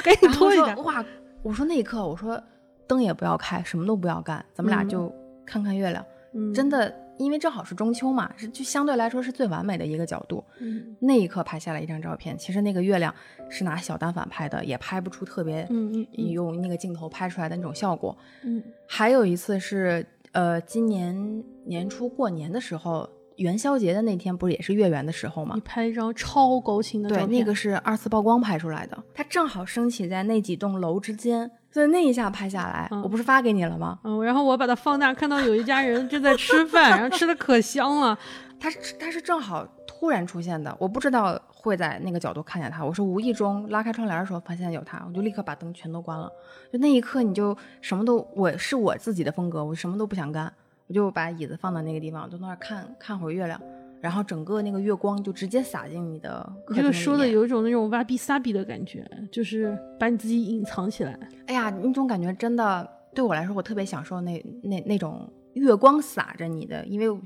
[0.03, 0.75] 赶紧脱一下。
[0.77, 1.05] 哇！
[1.43, 2.43] 我说那一刻，我说
[2.87, 5.13] 灯也不要开，什么都不要干，咱们俩就
[5.47, 6.05] 看看月亮。
[6.55, 6.93] 真的。
[7.19, 10.45] 因为正好是中秋嘛，是就相对来说是最完美的一个角度。
[10.59, 13.15] 嗯，那一刻拍下来一张照片，其实那个月亮
[13.49, 18.17] 是拿小单反拍的，也拍不出特别嗯嗯用那个镜头拍出来的那种效果。
[18.45, 25.55] 嗯，还有一次是呃今年年初过年的时候，元宵节的那天不是也是月圆的时候吗？
[25.55, 31.51] 你拍一张超高清的照片，对，那个是二次曝光拍出来的，它正好升起在那几栋楼之间。
[31.77, 33.99] 所以那一下拍下来，我不是发给你了吗？
[34.03, 38.19] 嗯，然后我把它放大，看到有一家人正在吃饭，然后吃的可香了。
[38.59, 42.83] 他他是正好突然出现的，我不知道会在那个角度看见他。
[42.83, 46.33] 我是无意中拉开窗帘的时候发现有他，我就立刻把灯全都关了。
[46.73, 50.51] 就那一刻，你就什么都我是我自己的风格，我什么都不想干，
[50.87, 53.61] 我就把椅子放到那个地方，就那儿看看会儿月亮。
[54.07, 61.19] 然后整个那个月光就直接洒进你的，这个说的有一种那种挖比萨比的感觉，就是把你自己隐藏起来。
[61.49, 67.21] 哎呀，那种感觉真的对我来说，我特别享受那那那种月光洒着你的，因为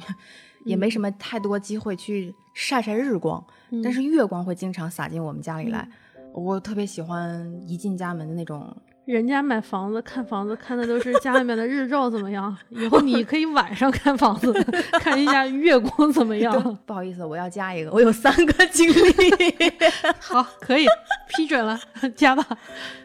[0.64, 3.44] 也没什么太多机会去晒晒日光，
[3.84, 5.86] 但是月光会经常洒进我们家里来，
[6.32, 8.74] 我特别喜欢一进家门的那种。
[9.10, 14.52] 人家买房子看房子看的都是家里面的日照怎么样，以后你可以晚上看房子，
[15.00, 16.52] 看一下月光怎么样。
[16.86, 18.94] 不好意思，我要加一个，我有三个经历。
[20.20, 20.86] 好，可以
[21.28, 21.76] 批准了，
[22.14, 22.46] 加吧。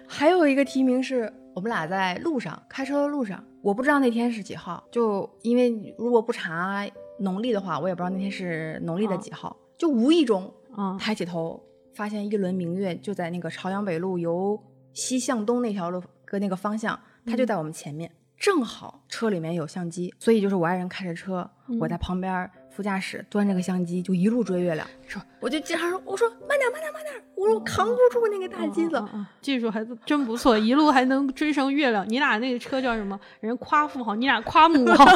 [0.05, 6.87] 还有一个提名是我们俩在路上开车的路上，我不知道那天是几号，就因为如果不查
[7.19, 10.53] 农历的话，我也不知道那天是农历的几号，就无意中
[10.99, 11.59] 抬起头
[11.95, 14.61] 发现一轮明月就在那个朝阳北路由。
[14.95, 21.47] 西向东那条路跟那个方向，他就在我们前面，正好车里面有相机，所以就是我爱人开着车，
[21.79, 24.87] 我在旁边副驾驶端着个相机，就一路追月亮。
[25.07, 29.03] 说，我就经常说，我说慢点慢点慢点，我说扛不住那个大机子。
[29.41, 32.07] 技术还是真不错，一路还能追上月亮。
[32.09, 33.19] 你俩那个车叫什么？
[33.41, 35.05] 人夸父好，你俩夸母好。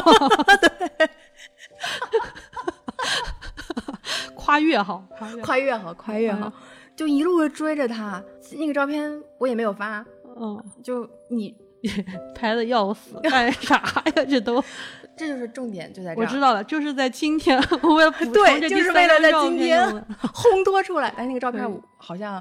[4.34, 5.06] 夸越好，
[5.42, 6.52] 夸越好，夸越好。
[7.00, 8.22] 就一路追着他，
[8.58, 10.04] 那个照片我也没有发。
[10.38, 11.56] 嗯，就你
[12.36, 13.76] 拍的要死，干啥
[14.16, 14.24] 呀？
[14.28, 14.62] 这都，
[15.16, 16.20] 这就是重点，就在这。
[16.20, 19.82] 我知道了，就是在今天， 我要补充这就是为了在今天
[20.20, 21.08] 烘托出来。
[21.16, 22.38] 哎，那个照片好像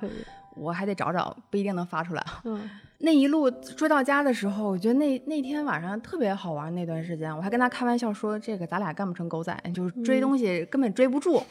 [0.57, 2.25] 我还得找找，不一定能发出来。
[2.43, 2.69] 嗯。
[3.01, 6.73] 那一路追到家的时候，我觉得那那天晚上特别好玩。
[6.75, 11.41] 那段时间，我还跟他开玩笑说：“这个咱俩干不成狗仔，就是追东西根本追不住。”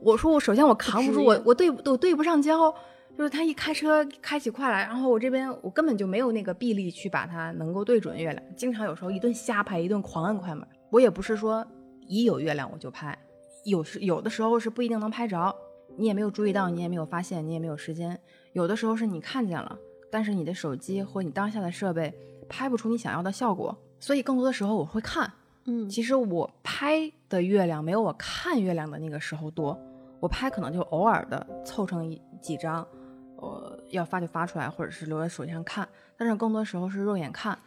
[0.00, 2.72] 我说：“我首先我扛不住，我我对我对不上焦，
[3.18, 8.40] 就是他一开车开起快来，然后我这边我根本就没有那个臂力去把它能够对准月亮。
[8.56, 10.64] 经常有时候一顿瞎拍，一顿狂按快门。
[10.90, 11.66] 我也不是说
[12.06, 13.18] 一有月亮我就拍，
[13.64, 15.52] 有时有的时候是不一定能拍着，
[15.96, 18.20] 你也没有注意到，你也没有发现，你也没有时间。
[18.52, 19.76] 有的时候是你看见了。”
[20.12, 22.12] 但是你的手机或你当下的设备
[22.46, 25.32] 拍不出你想要的效果，所以更多的时候我会看。
[25.64, 29.78] 嗯，其实我拍的月亮没有我看月亮的那个时候多，
[30.20, 32.86] 我拍可能就偶尔的凑成一几张，
[33.36, 35.88] 我要发就发出来，或者是留在手机上看。
[36.18, 37.58] 但是更多时候是肉眼看。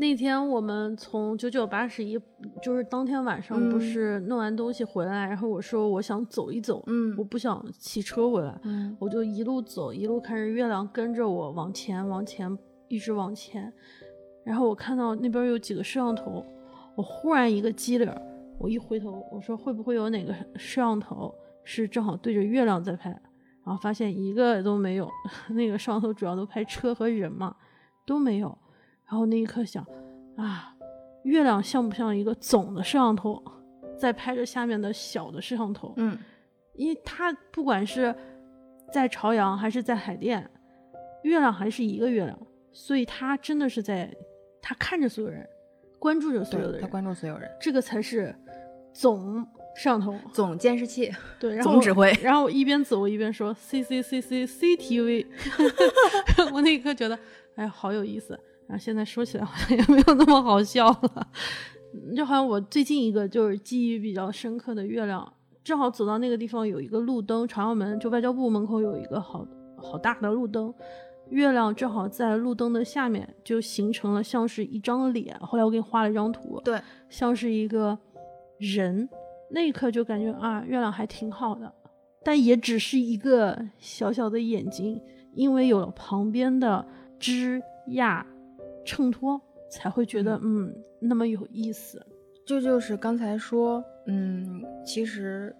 [0.00, 2.18] 那天我们从九九八十一，
[2.62, 12.58] 就是当天晚上不是弄完东西回来，然后我说我想走一走，嗯，我不想骑车回来，嗯，我就一路走，一路看着月亮跟着我往前往前
[12.88, 13.70] 一直往前，
[14.42, 16.42] 然后我看到那边有几个摄像头，
[16.96, 18.10] 我忽然一个机灵，
[18.58, 21.30] 我一回头，我说会不会有哪个摄像头
[21.62, 23.10] 是正好对着月亮在拍，
[23.66, 25.06] 然后发现一个都没有，
[25.52, 27.54] 那个摄像头主要都拍车和人嘛，
[28.06, 28.56] 都没有。
[29.10, 29.84] 然后那一刻想，
[30.36, 30.72] 啊，
[31.24, 33.42] 月亮像不像一个总的摄像头，
[33.98, 35.92] 在拍着下面的小的摄像头？
[35.96, 36.16] 嗯，
[36.74, 38.14] 因为它不管是
[38.92, 40.48] 在朝阳还是在海淀，
[41.24, 42.38] 月亮还是一个月亮，
[42.70, 44.14] 所以它真的是在，
[44.62, 45.44] 它看着所有人，
[45.98, 48.32] 关注着所有的人，他关注所有人，这个才是
[48.92, 49.44] 总。
[49.76, 52.12] 摄像头、总监视器，对，然后总指挥。
[52.24, 55.24] 然后我一边走，我一边说 C C C C C T V。
[56.52, 57.16] 我那一刻觉得，
[57.54, 58.38] 哎，好有意思。
[58.70, 61.26] 然后现在说起来好像也没有那么好笑了。
[62.14, 65.32] 就好像我最近一个就是记忆比较深刻的月亮，
[65.64, 69.44] 正好走到那个地方有一个路灯，朝阳门就外交部门口有一个好
[69.76, 70.72] 好大的路灯，
[71.30, 75.36] 月亮正好在路灯的下面，就形成了像是一张脸。
[75.40, 77.98] 后来我给你画了一张图，对，像是一个
[78.58, 79.08] 人。
[79.52, 81.74] 那一刻就感觉啊，月亮还挺好的，
[82.24, 85.02] 但也只是一个小小的眼睛，
[85.34, 86.86] 因为有了旁边的
[87.18, 88.24] 枝桠
[88.90, 92.04] 衬托，才会觉得嗯那么有意思。
[92.44, 95.54] 这就是刚才说，嗯，其实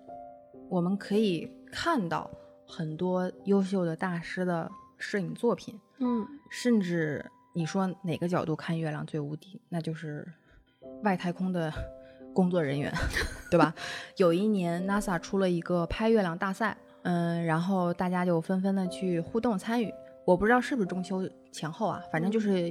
[0.69, 2.31] 我们可以看到
[2.67, 10.27] 很多优秀的大师的摄影作品，嗯，甚至你说哪个角度看月亮最无敌，那就是
[11.03, 11.73] 外太空的。
[12.33, 12.93] 工作人员，
[13.51, 13.75] 对吧？
[14.17, 19.93] 有一年 NASA 出了一个拍月亮大赛，嗯，然后大家就纷纷的去互动参与。
[20.25, 22.71] 我不知道是不是中秋前后啊，反正就是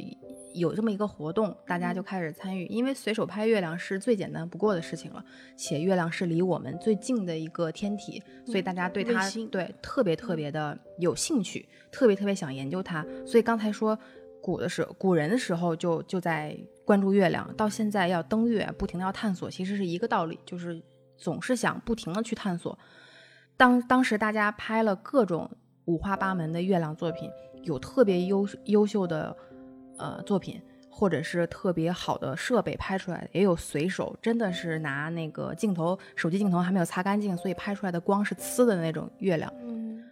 [0.53, 2.65] 有这么一个活动，大家就开始参与。
[2.67, 5.23] 因为随手拍月亮是最简单不过的事情了，
[5.55, 13.05] 且月亮是离我们最近的一个天体，所以大家对它对特别特别的有兴趣，特别特别想研究它。
[13.25, 13.97] 所以刚才说
[14.41, 16.57] 古的时，古人的时候就就在。
[16.89, 20.81] 关注月亮，到现在要登月，不停的要探索，其实是一个道理，就是
[21.15, 22.75] 总是想不停的去探索。
[23.55, 25.47] 当当时大家拍了各种
[25.85, 27.29] 五花八门的月亮作品，
[27.61, 29.37] 有特别优优秀的
[29.99, 30.59] 呃作品，
[30.89, 39.53] 或者是特别好的设备拍出来，也有随手真的是拿那个镜头，手机镜头还没有擦干净，所以拍出来的光是呲的那种月亮。
[39.61, 40.03] 嗯，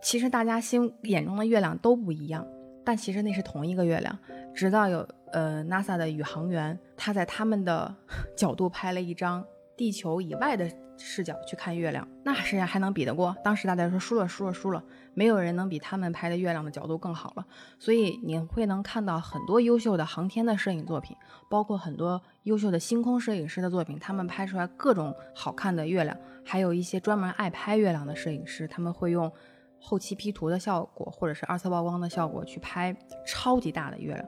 [0.00, 2.46] 其实大家心眼中的月亮都不一样，
[2.84, 4.18] 但其实那是同一个月亮，
[4.54, 5.06] 直到有。
[5.34, 7.96] 呃，NASA 的宇航员他在他们的
[8.36, 9.42] 角度拍了一张
[9.82, 13.36] 地球以外的视角去看月亮，那谁还能比得过？
[13.42, 17.44] 当时大家说输了，输了，输了，没有人能比他们拍的月亮的角度更好了。
[17.80, 21.16] 所以你会能看到很多优秀的航天的摄影作品，
[21.50, 29.32] 包括很多优秀的星空摄影师的作品，他们拍出来各种好看的月亮，还有一些专门爱拍月亮的摄影师，他们会用
[29.80, 34.24] 后期 P 图的效果或者是二次曝光的效果去拍超级大的月亮。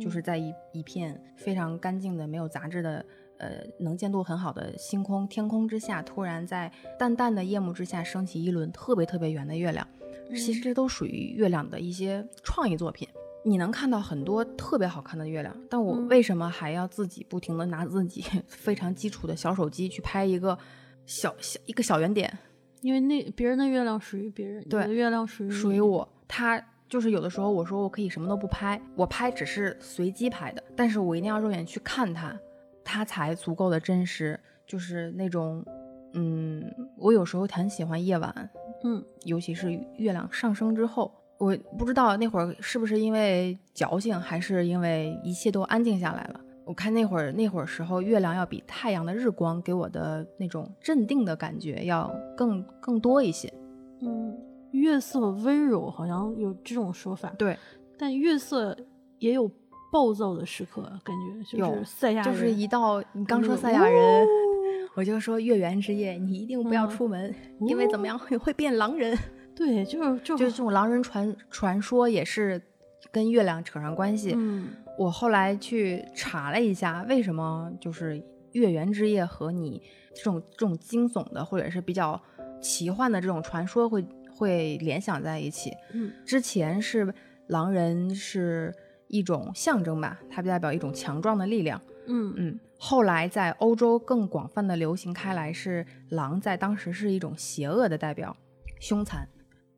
[0.00, 3.04] 就是在一一片非常干净的、没有杂质的、
[3.42, 9.84] 呃，能见度很好的星空天空之下，突然在淡淡的夜幕之下升起一轮特别特别圆的月亮。
[10.30, 13.08] 其实这都属于月亮的一些创意作品。
[13.44, 20.56] 你能看到很多特别好看的月亮，但我为什么还要自己不停的拿自己非常基础的小手机去拍一个
[21.04, 22.32] 小小一个小圆点？
[22.80, 26.64] 因为那别人的月亮属于别人，对，月亮属于属于我，它。
[26.88, 32.38] 就是有的时候我说我可以什么都不拍，我拍只是随机拍的，但是我一定要肉眼去看它，
[32.84, 34.38] 它才足够的真实。
[34.66, 35.62] 就是那种，
[36.14, 36.64] 嗯，
[36.96, 38.50] 我有时候很喜欢夜晚，
[38.84, 46.40] 嗯，尤其是月亮上升之后，我不知道那会儿是不是因为矫情，还是因为一切都安静下来了。
[46.64, 53.52] 我看那会儿那会儿时候，月亮要比太阳的日光给我的那种镇定的感觉要更更多一些，
[54.00, 54.38] 嗯。
[54.70, 57.28] 月色温柔，好像有这种说法。
[57.36, 57.58] 对，
[57.98, 58.74] 但月色
[59.18, 59.46] 也有
[59.92, 62.32] 暴躁的时刻，感觉就是赛亚人。
[62.32, 64.26] 就是一到你刚说赛亚人，
[64.96, 69.16] 我就说月圆之夜，你一定不要出门，因为怎么样会会变狼人。
[69.54, 72.60] 对，就是就就是这种狼人传传说也是
[73.12, 74.32] 跟月亮扯上关系。
[74.34, 78.20] 嗯，我后来去查了一下，为什么就是
[78.52, 79.82] 月圆之夜和你
[80.14, 82.18] 这种这种惊悚的或者是比较
[82.62, 84.04] 奇幻的这种传说会。
[84.34, 85.70] 会联想在一起。
[85.92, 87.14] 嗯，之前是
[87.48, 88.74] 狼人是
[89.12, 91.78] 一种象征吧，它代表一种强壮的力量。
[92.06, 92.58] 嗯嗯。
[92.78, 98.34] 后来在欧洲更广泛的流行开来，是狼在当时是一种邪恶的代表，
[98.80, 99.28] 凶残。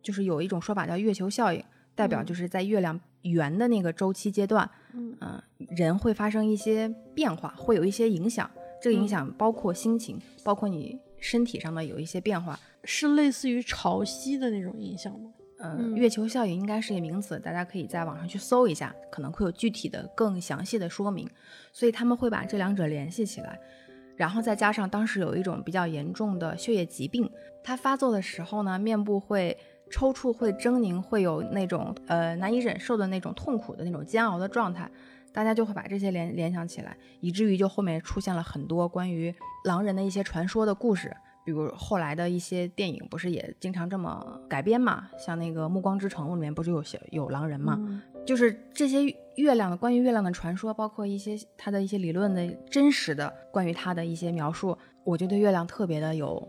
[0.01, 1.63] 就是有一种说法叫月球效应，
[1.97, 5.43] 代表就是在月亮圆的那个周期阶段，嗯，
[5.77, 8.49] 人会发生一些变化，会有一些影响。
[8.81, 12.57] 这个影响包括心情，包括你身体上的有一些变化。
[12.85, 15.33] 是类似于潮汐的那种影响吗？
[15.65, 21.29] 嗯，月球效应应该是一个名词，大家可以在网上去搜一下，可能会有具体的、更详细的说明。
[21.73, 23.59] 所以他们会把这两者联系起来，
[24.17, 27.31] 然后再加上当时有一种比较严重的血液疾病，
[27.63, 29.57] 它发作的时候呢，面部会
[29.91, 34.91] 抽搐、会狰狞、会有那种呃难以忍受的那种痛苦的那种煎熬的状态。
[35.33, 39.35] 大家就会把这些联联想起来，以至于就后面出现了很多关于
[39.65, 41.13] 狼人的一些传说的故事。
[41.45, 45.09] 比如后来的一些电影，不是也经常这么改编嘛？
[45.19, 48.03] 像那个《暮光之城》里面不是有些有狼人嘛？
[48.27, 49.05] 就是这些
[49.37, 56.49] 月亮的关于月亮的传说，包括一些它的一些理论的真实的关于它的一些描述，我就对月亮特别的有。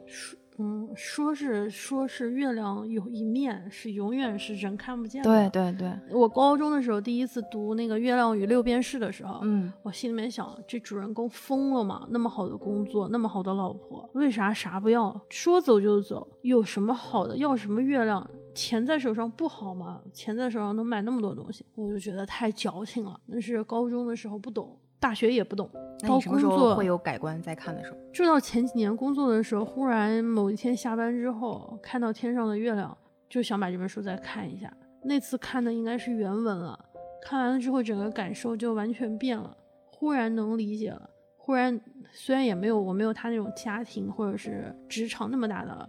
[0.58, 5.30] 嗯，说是说是月亮有一面是永远是人看不见的。
[5.30, 12.08] 对对对，我高中的时候第一次读那个《月亮与六便士》的时候，嗯，我心里面想，这主人公疯了吗？
[12.10, 15.20] 那么好的工作，那么好的老婆，为啥啥不要？
[15.30, 17.36] 说走就走，有什么好的？
[17.38, 18.26] 要什么月亮？
[18.54, 20.02] 钱在手上不好吗？
[20.14, 23.20] 钱在手上能买那么多东西，我就觉得太矫情了。
[23.26, 24.80] 那是高中的时候不懂。
[25.06, 25.70] 大学也不懂，
[26.02, 27.40] 到工作会有改观。
[27.40, 32.98] 在看的时候，就到前几年工作的时候，忽然某一天下班之后，看到天上的月亮，
[33.30, 34.76] 就想把这本书再看一下。
[35.04, 36.80] 那次看的应该是原文了，
[37.22, 39.56] 看完了之后，整个感受就完全变了。
[39.92, 41.80] 忽然能理解了，忽然
[42.12, 45.88] 虽然也没有我没有他那种家庭或者是职场那么大的，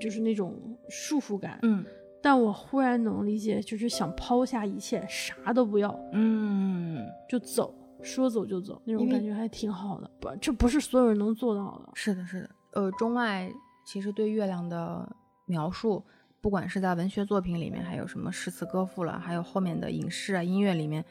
[0.00, 0.56] 就是那种
[0.88, 1.84] 束缚感，嗯，
[2.20, 7.72] 但我忽然能理解，就是想抛下一切，啥都不要，嗯，就走。
[8.02, 10.10] 说走就走，那种感觉还挺好的。
[10.20, 11.90] 不，这不是所有人能做到的。
[11.94, 12.50] 是的，是的。
[12.72, 13.50] 呃，中外
[13.84, 15.06] 其实对月亮的
[15.46, 16.04] 描述，
[16.40, 21.04] 不管是在文学作品里面，还有什么诗词歌赋了，还有后面的影视啊、音乐里面，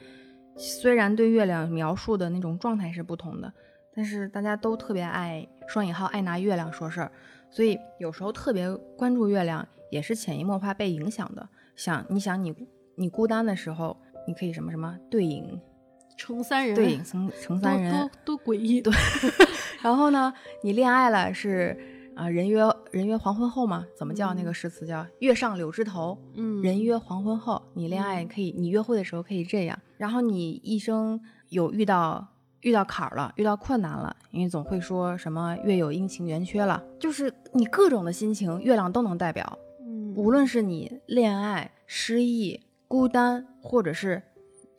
[0.56, 3.52] 虽然对月亮描述的那种状态是不同的，
[3.94, 7.12] 但是大家都特别爱双引号爱拿月亮说事儿，
[7.50, 11.48] 所以有时候特别关注月亮，也是潜移默化被影响的。
[11.76, 12.54] 想，你想你
[12.96, 15.60] 你孤单的时候，你可以什么什么对影。
[16.20, 17.90] 成三人，对，成成三人，
[18.26, 18.82] 多多诡异。
[18.82, 18.92] 对，
[19.80, 20.30] 然后呢，
[20.62, 21.74] 你恋爱了是
[22.14, 23.86] 啊，人约人约黄昏后嘛？
[23.96, 26.18] 怎么叫那个诗词叫月上柳枝头？
[26.34, 29.78] 嗯，人约黄昏后，你恋爱可以，你约会的时候可以这样。
[29.96, 31.18] 然后你一生
[31.48, 32.28] 有遇到
[32.60, 39.58] 遇到坎儿了，遇到困难了，因为总会说什么月有阴晴圆缺了，就是你各种的心情，月亮都能代表。
[39.80, 44.22] 嗯，无论是你恋爱、失意、孤单，或者是。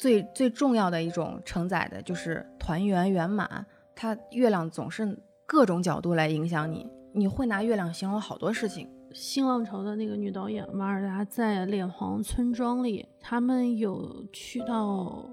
[0.01, 3.63] 最最重要的一种承载的就是团圆圆满，
[3.95, 8.89] 它月亮总是各种角度来影响你，你会拿月亮形容好多事情。
[9.13, 15.23] 新浪潮的那个女导演马尔达在《脸黄村庄》里，他们有去到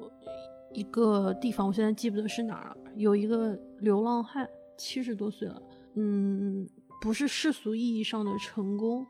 [0.74, 4.46] 一个地方，我现在记不得是哪儿了，有一个流浪汉，
[4.76, 5.62] 七十多岁了，
[5.94, 6.68] 嗯，
[7.00, 9.06] 不是世俗意义上的成功，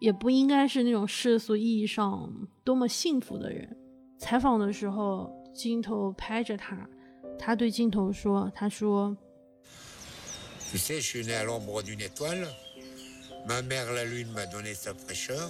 [0.00, 2.30] 也不应该是那种世俗意义上
[2.62, 3.74] 多么幸福的人。
[4.21, 6.75] 采访的时候，镜头拍着他，
[7.37, 9.15] 他对镜头说：“他说，
[10.71, 12.47] Tu sais, je suis né à l'ombre d'une étoile.
[13.47, 15.49] Ma mère, la lune, m'a donné sa fraîcheur.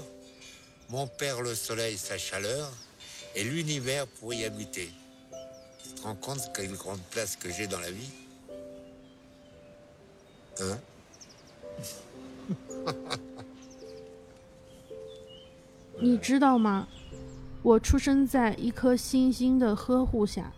[0.89, 2.71] Mon père, le soleil, sa chaleur.
[3.35, 4.89] Et l'univers pour y habiter.
[5.83, 8.09] Tu te rends compte quelle grande place que j'ai dans la vie
[10.59, 10.79] Hein
[15.99, 16.87] 你知道吗？”
[17.62, 20.52] 我出生在一颗星星的呵护下，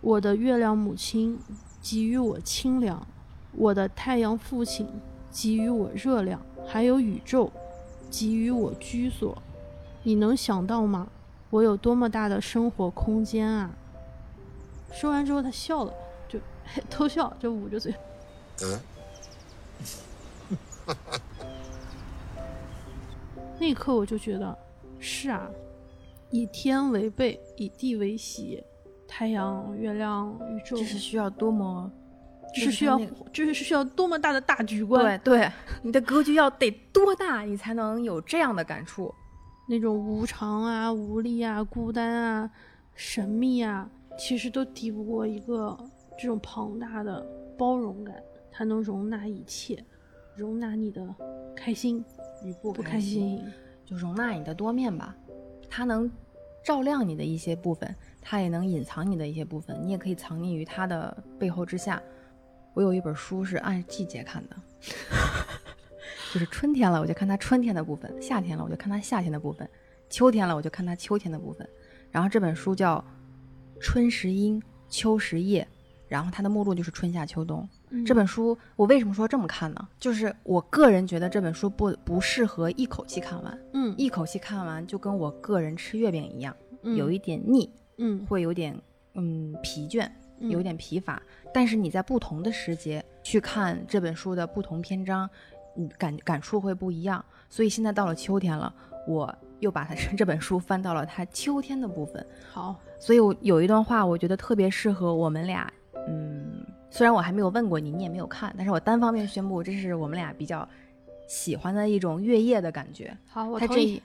[0.00, 1.38] 我的月亮母亲
[1.82, 3.04] 给予我清凉，
[3.52, 4.88] 我的太阳父亲
[5.32, 7.50] 给予我热量，还有宇宙
[8.10, 9.36] 给予我居所。
[10.04, 11.08] 你能想到吗？
[11.50, 13.70] 我有多么大的生活空间啊！
[14.92, 15.92] 说完之后，他笑了，
[16.28, 16.38] 就
[16.88, 17.92] 偷笑，就捂着嘴。
[18.62, 18.80] 嗯。
[23.58, 24.56] 那一刻，我就觉得，
[25.00, 25.48] 是啊。
[26.30, 28.62] 以天为被，以地为席，
[29.06, 31.90] 太阳、月亮、宇宙，这是需要多么，
[32.54, 33.00] 这是需要，
[33.32, 35.18] 这是需要多么大的大局观。
[35.22, 35.52] 对对，
[35.82, 39.14] 你的格局要得多大，你才能有这样的感触？
[39.68, 42.50] 那种无常啊、无力啊、孤单啊、
[42.94, 45.76] 神秘啊，其实都抵不过一个
[46.18, 47.24] 这种庞大的
[47.58, 48.14] 包容感，
[48.50, 49.84] 它能容纳一切，
[50.36, 51.02] 容纳你的
[51.54, 52.04] 开心
[52.44, 53.42] 与不开心，
[53.84, 55.16] 就容纳你的多面吧。
[55.76, 56.10] 它能
[56.64, 62.02] 照亮你的一些部分，它也能隐藏你的一些部分，你也可以藏匿于它的背后之下。
[62.72, 64.56] 我有一本书是按季节看的，
[66.32, 69.68] 就是春天了我就看它春天的部分，夏天了我就看它夏天的部分，
[70.08, 71.68] 秋天了我就看它秋天的部分。
[72.10, 72.96] 然后这本书叫
[73.78, 75.62] 《春时阴，秋时夜》。
[76.08, 77.68] 然后它的目录就是春夏秋冬。
[78.04, 79.88] 这本书我为什么说这么看呢？
[79.98, 83.58] 就是我个人觉得这本书不不适合一口气看完。
[83.72, 88.76] 嗯，一口气看完就跟我个人吃月饼一样，有一点腻，嗯，会有点
[89.14, 90.08] 嗯疲倦，
[90.40, 91.22] 有点疲乏。
[91.54, 95.28] 但是你在不同的时节去看这本书的不同篇章，
[95.76, 97.24] 嗯，感感触会不一样。
[97.48, 98.74] 所以现在到了秋天了，
[99.06, 102.26] 我又把它 这本书翻到了它秋天的部分。
[102.50, 105.72] 好，所以我有一段话，我觉得特别适合我们俩。
[106.08, 106.55] 嗯，
[106.96, 110.66] 虽然我还没有问过你，你也没有看，但是我单方面宣布，这是我们俩比较
[111.28, 113.14] 喜欢的一种月夜的感觉。
[113.28, 114.00] 好，我同意。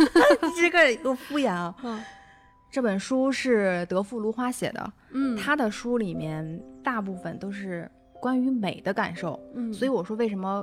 [0.60, 1.74] 这个有敷衍啊。
[1.82, 1.98] 嗯。
[2.70, 4.92] 这本书是德富芦花写的。
[5.12, 5.34] 嗯。
[5.38, 7.90] 他的书里面大部分都是
[8.20, 9.40] 关于美的感受。
[9.54, 9.72] 嗯。
[9.72, 10.62] 所以我说为什么？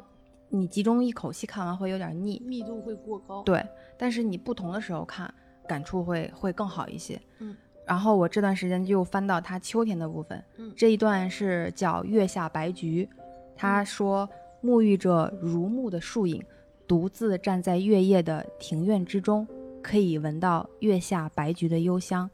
[0.49, 3.41] 你集中一口气看完会有点腻，密度会过高。
[3.41, 3.65] 对，
[3.97, 5.33] 但是你不同的时候看，
[5.67, 7.19] 感触会会更好一些。
[7.39, 7.55] 嗯，
[7.85, 13.07] 然后我这段时间就翻到他秋天的部分，嗯，这一段是叫月下白菊。
[13.55, 14.29] 他说，
[14.63, 16.43] 沐浴着如沐的树影，
[16.87, 19.47] 独自站在月夜的庭院之中，
[19.81, 22.29] 可以闻到月下白菊的幽香，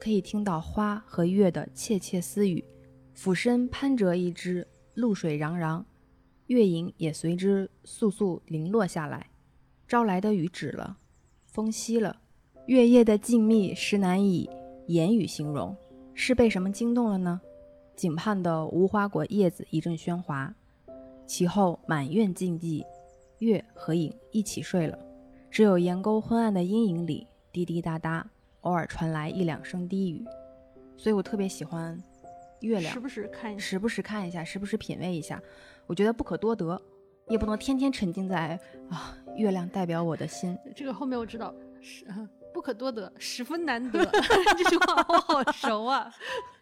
[0.00, 2.64] 可以听到花和月的窃窃私语。
[3.12, 5.84] 俯身攀折一枝露水攘攘。
[6.46, 9.30] 月影也随之簌簌零落下来，
[9.86, 10.98] 招来的雨止了，
[11.46, 12.20] 风息了，
[12.66, 14.50] 月夜的静谧实难以
[14.86, 15.76] 言语形容。
[16.14, 17.40] 是被什么惊动了呢？
[17.96, 20.54] 井畔的无花果叶子一阵喧哗，
[21.26, 22.84] 其后满院静寂，
[23.38, 24.98] 月和影一起睡了，
[25.50, 28.26] 只有檐沟昏暗的阴影里滴滴答答，
[28.60, 30.22] 偶尔传来一两声低语。
[30.98, 31.98] 所以我特别喜欢
[32.60, 35.42] 月亮，时不时看，时不时看一下，时不时品味一下。
[35.86, 36.80] 我觉得不可多得，
[37.28, 38.60] 也不能天天沉浸在
[38.90, 40.56] 啊，月亮代表我的心。
[40.76, 42.04] 这个后面我知道是
[42.52, 44.04] 不可多得，十分难得。
[44.56, 46.12] 这句话我好熟啊！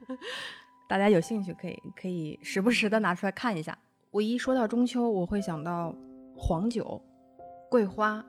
[0.88, 3.78] 大家有兴趣可以可以时不时的拿出来看一下。
[4.10, 5.94] 我一说到中秋，我会想到
[6.36, 7.00] 黄酒、
[7.68, 8.24] 桂花、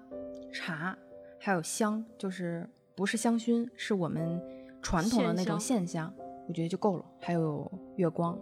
[0.53, 0.95] 茶，
[1.39, 4.39] 还有香，就是不是香薰，是我们
[4.81, 6.13] 传统的那种线香，
[6.47, 7.05] 我觉得就够了。
[7.19, 8.37] 还有月光。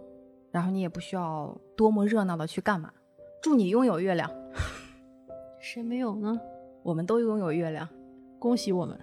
[0.50, 2.92] 然后你也不需要多么热闹的去干嘛。
[3.40, 4.28] 祝你拥有月亮，
[5.60, 6.38] 谁没有呢？
[6.82, 7.88] 我们都拥有月亮，
[8.38, 8.98] 恭喜我们。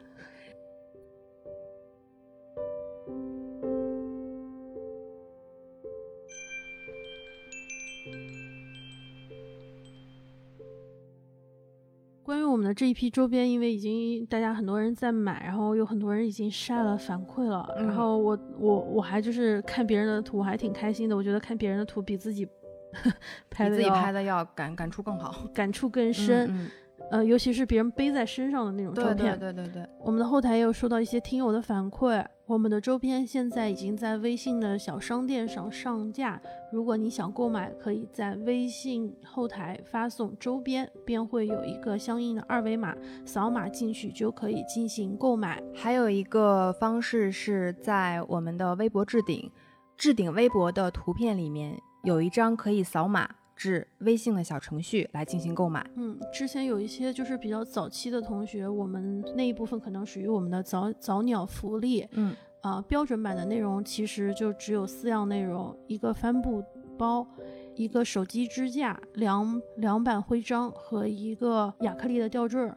[12.68, 21.16] 的这一批周边，因为已经大家很多人在买，然后有很多人已经晒了反馈了，然后我我我还就是看别人的图，我还挺开心的。
[21.16, 22.48] 我觉得看别人的图比自己
[23.50, 26.70] 拍的自己拍的要感感触更好，感触更深。
[27.10, 29.88] 呃，尤其是别人背在身上的那种照片，对对对对。
[30.00, 36.42] 我们的后台也有收到一些听友的反馈，我们的周边现在已经在微信的小商店上上架。
[36.72, 42.94] 如果你想购买，可以在微信后台发送“周边”，便会有一个相应的二维码，
[43.26, 45.64] 扫码进去就可以进行购买。
[45.74, 49.50] 还有一个方式是在我们的微博置顶，
[49.96, 53.30] 置顶微博的图片里面有一张可以扫码。
[53.58, 55.86] 至微信的小程序来进行购买。
[55.96, 62.08] 嗯，之前有一些就是比较早期的同学，我们那一部分可能属于我们的早早鸟福利。
[62.12, 66.64] 嗯，啊，标准版的内容其实就只有四样内容：一个帆布
[66.98, 67.28] 包，
[67.76, 72.72] 一个手机支架，两两版徽章和一个亚克力的吊坠。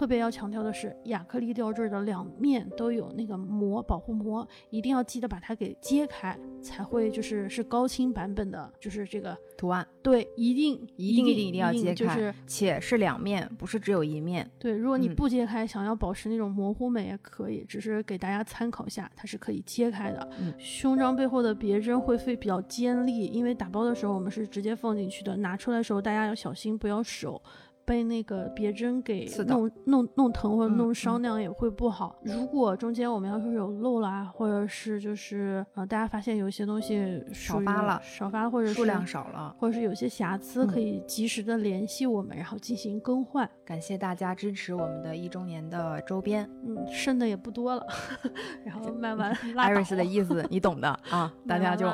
[0.00, 9.86] 特别要强调的是，亚克力吊坠的两面都有那个膜保护膜，一定要记得把它给揭开，才会就是是高清版本的，就是这个图案。
[10.00, 14.50] 对，一定一定一定一定要揭开，就是且是两面，不是只有一面。
[14.58, 20.26] 对，如果你不揭开，想要保持那种模糊美也可以，只是给大家参考下，它是可以揭开的。
[20.40, 27.42] 嗯，胸章背后的别针会会比较尖利，因为打包的时候我们是直接放进去的，拿出来的时候大家要小心，不要手。
[27.90, 32.14] 被那个别针给弄弄弄疼或者弄伤，那样也会不好。
[32.22, 43.50] 如果中间我们要是有漏啦，或者是就是呃，大家发现有一些东西少发了，少发了或者数量少了，或者是有些瑕疵，可以及时的联系我们，然后进行更换。
[43.64, 47.84] 感谢大家支持我们的一周年的周边，嗯，剩的也不多了，
[48.64, 49.36] 然后卖完。
[49.56, 51.90] 艾瑞斯的意思你懂的 啊，大家就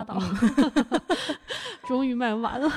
[1.88, 2.70] 终于卖完了。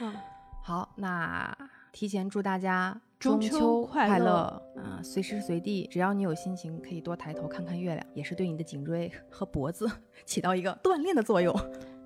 [0.00, 0.14] 嗯，
[0.62, 1.54] 好，那。
[1.92, 4.62] 提前祝大家中秋快乐！
[4.76, 9.88] 嗯，随时随地，只要你有心情，可以多抬头看看月亮，也是对你的颈椎和脖子
[10.24, 11.54] 起到一个锻炼的作用。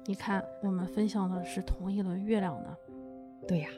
[0.05, 2.77] 你看，我们分享的是同一轮月亮呢。
[3.47, 3.69] 对呀。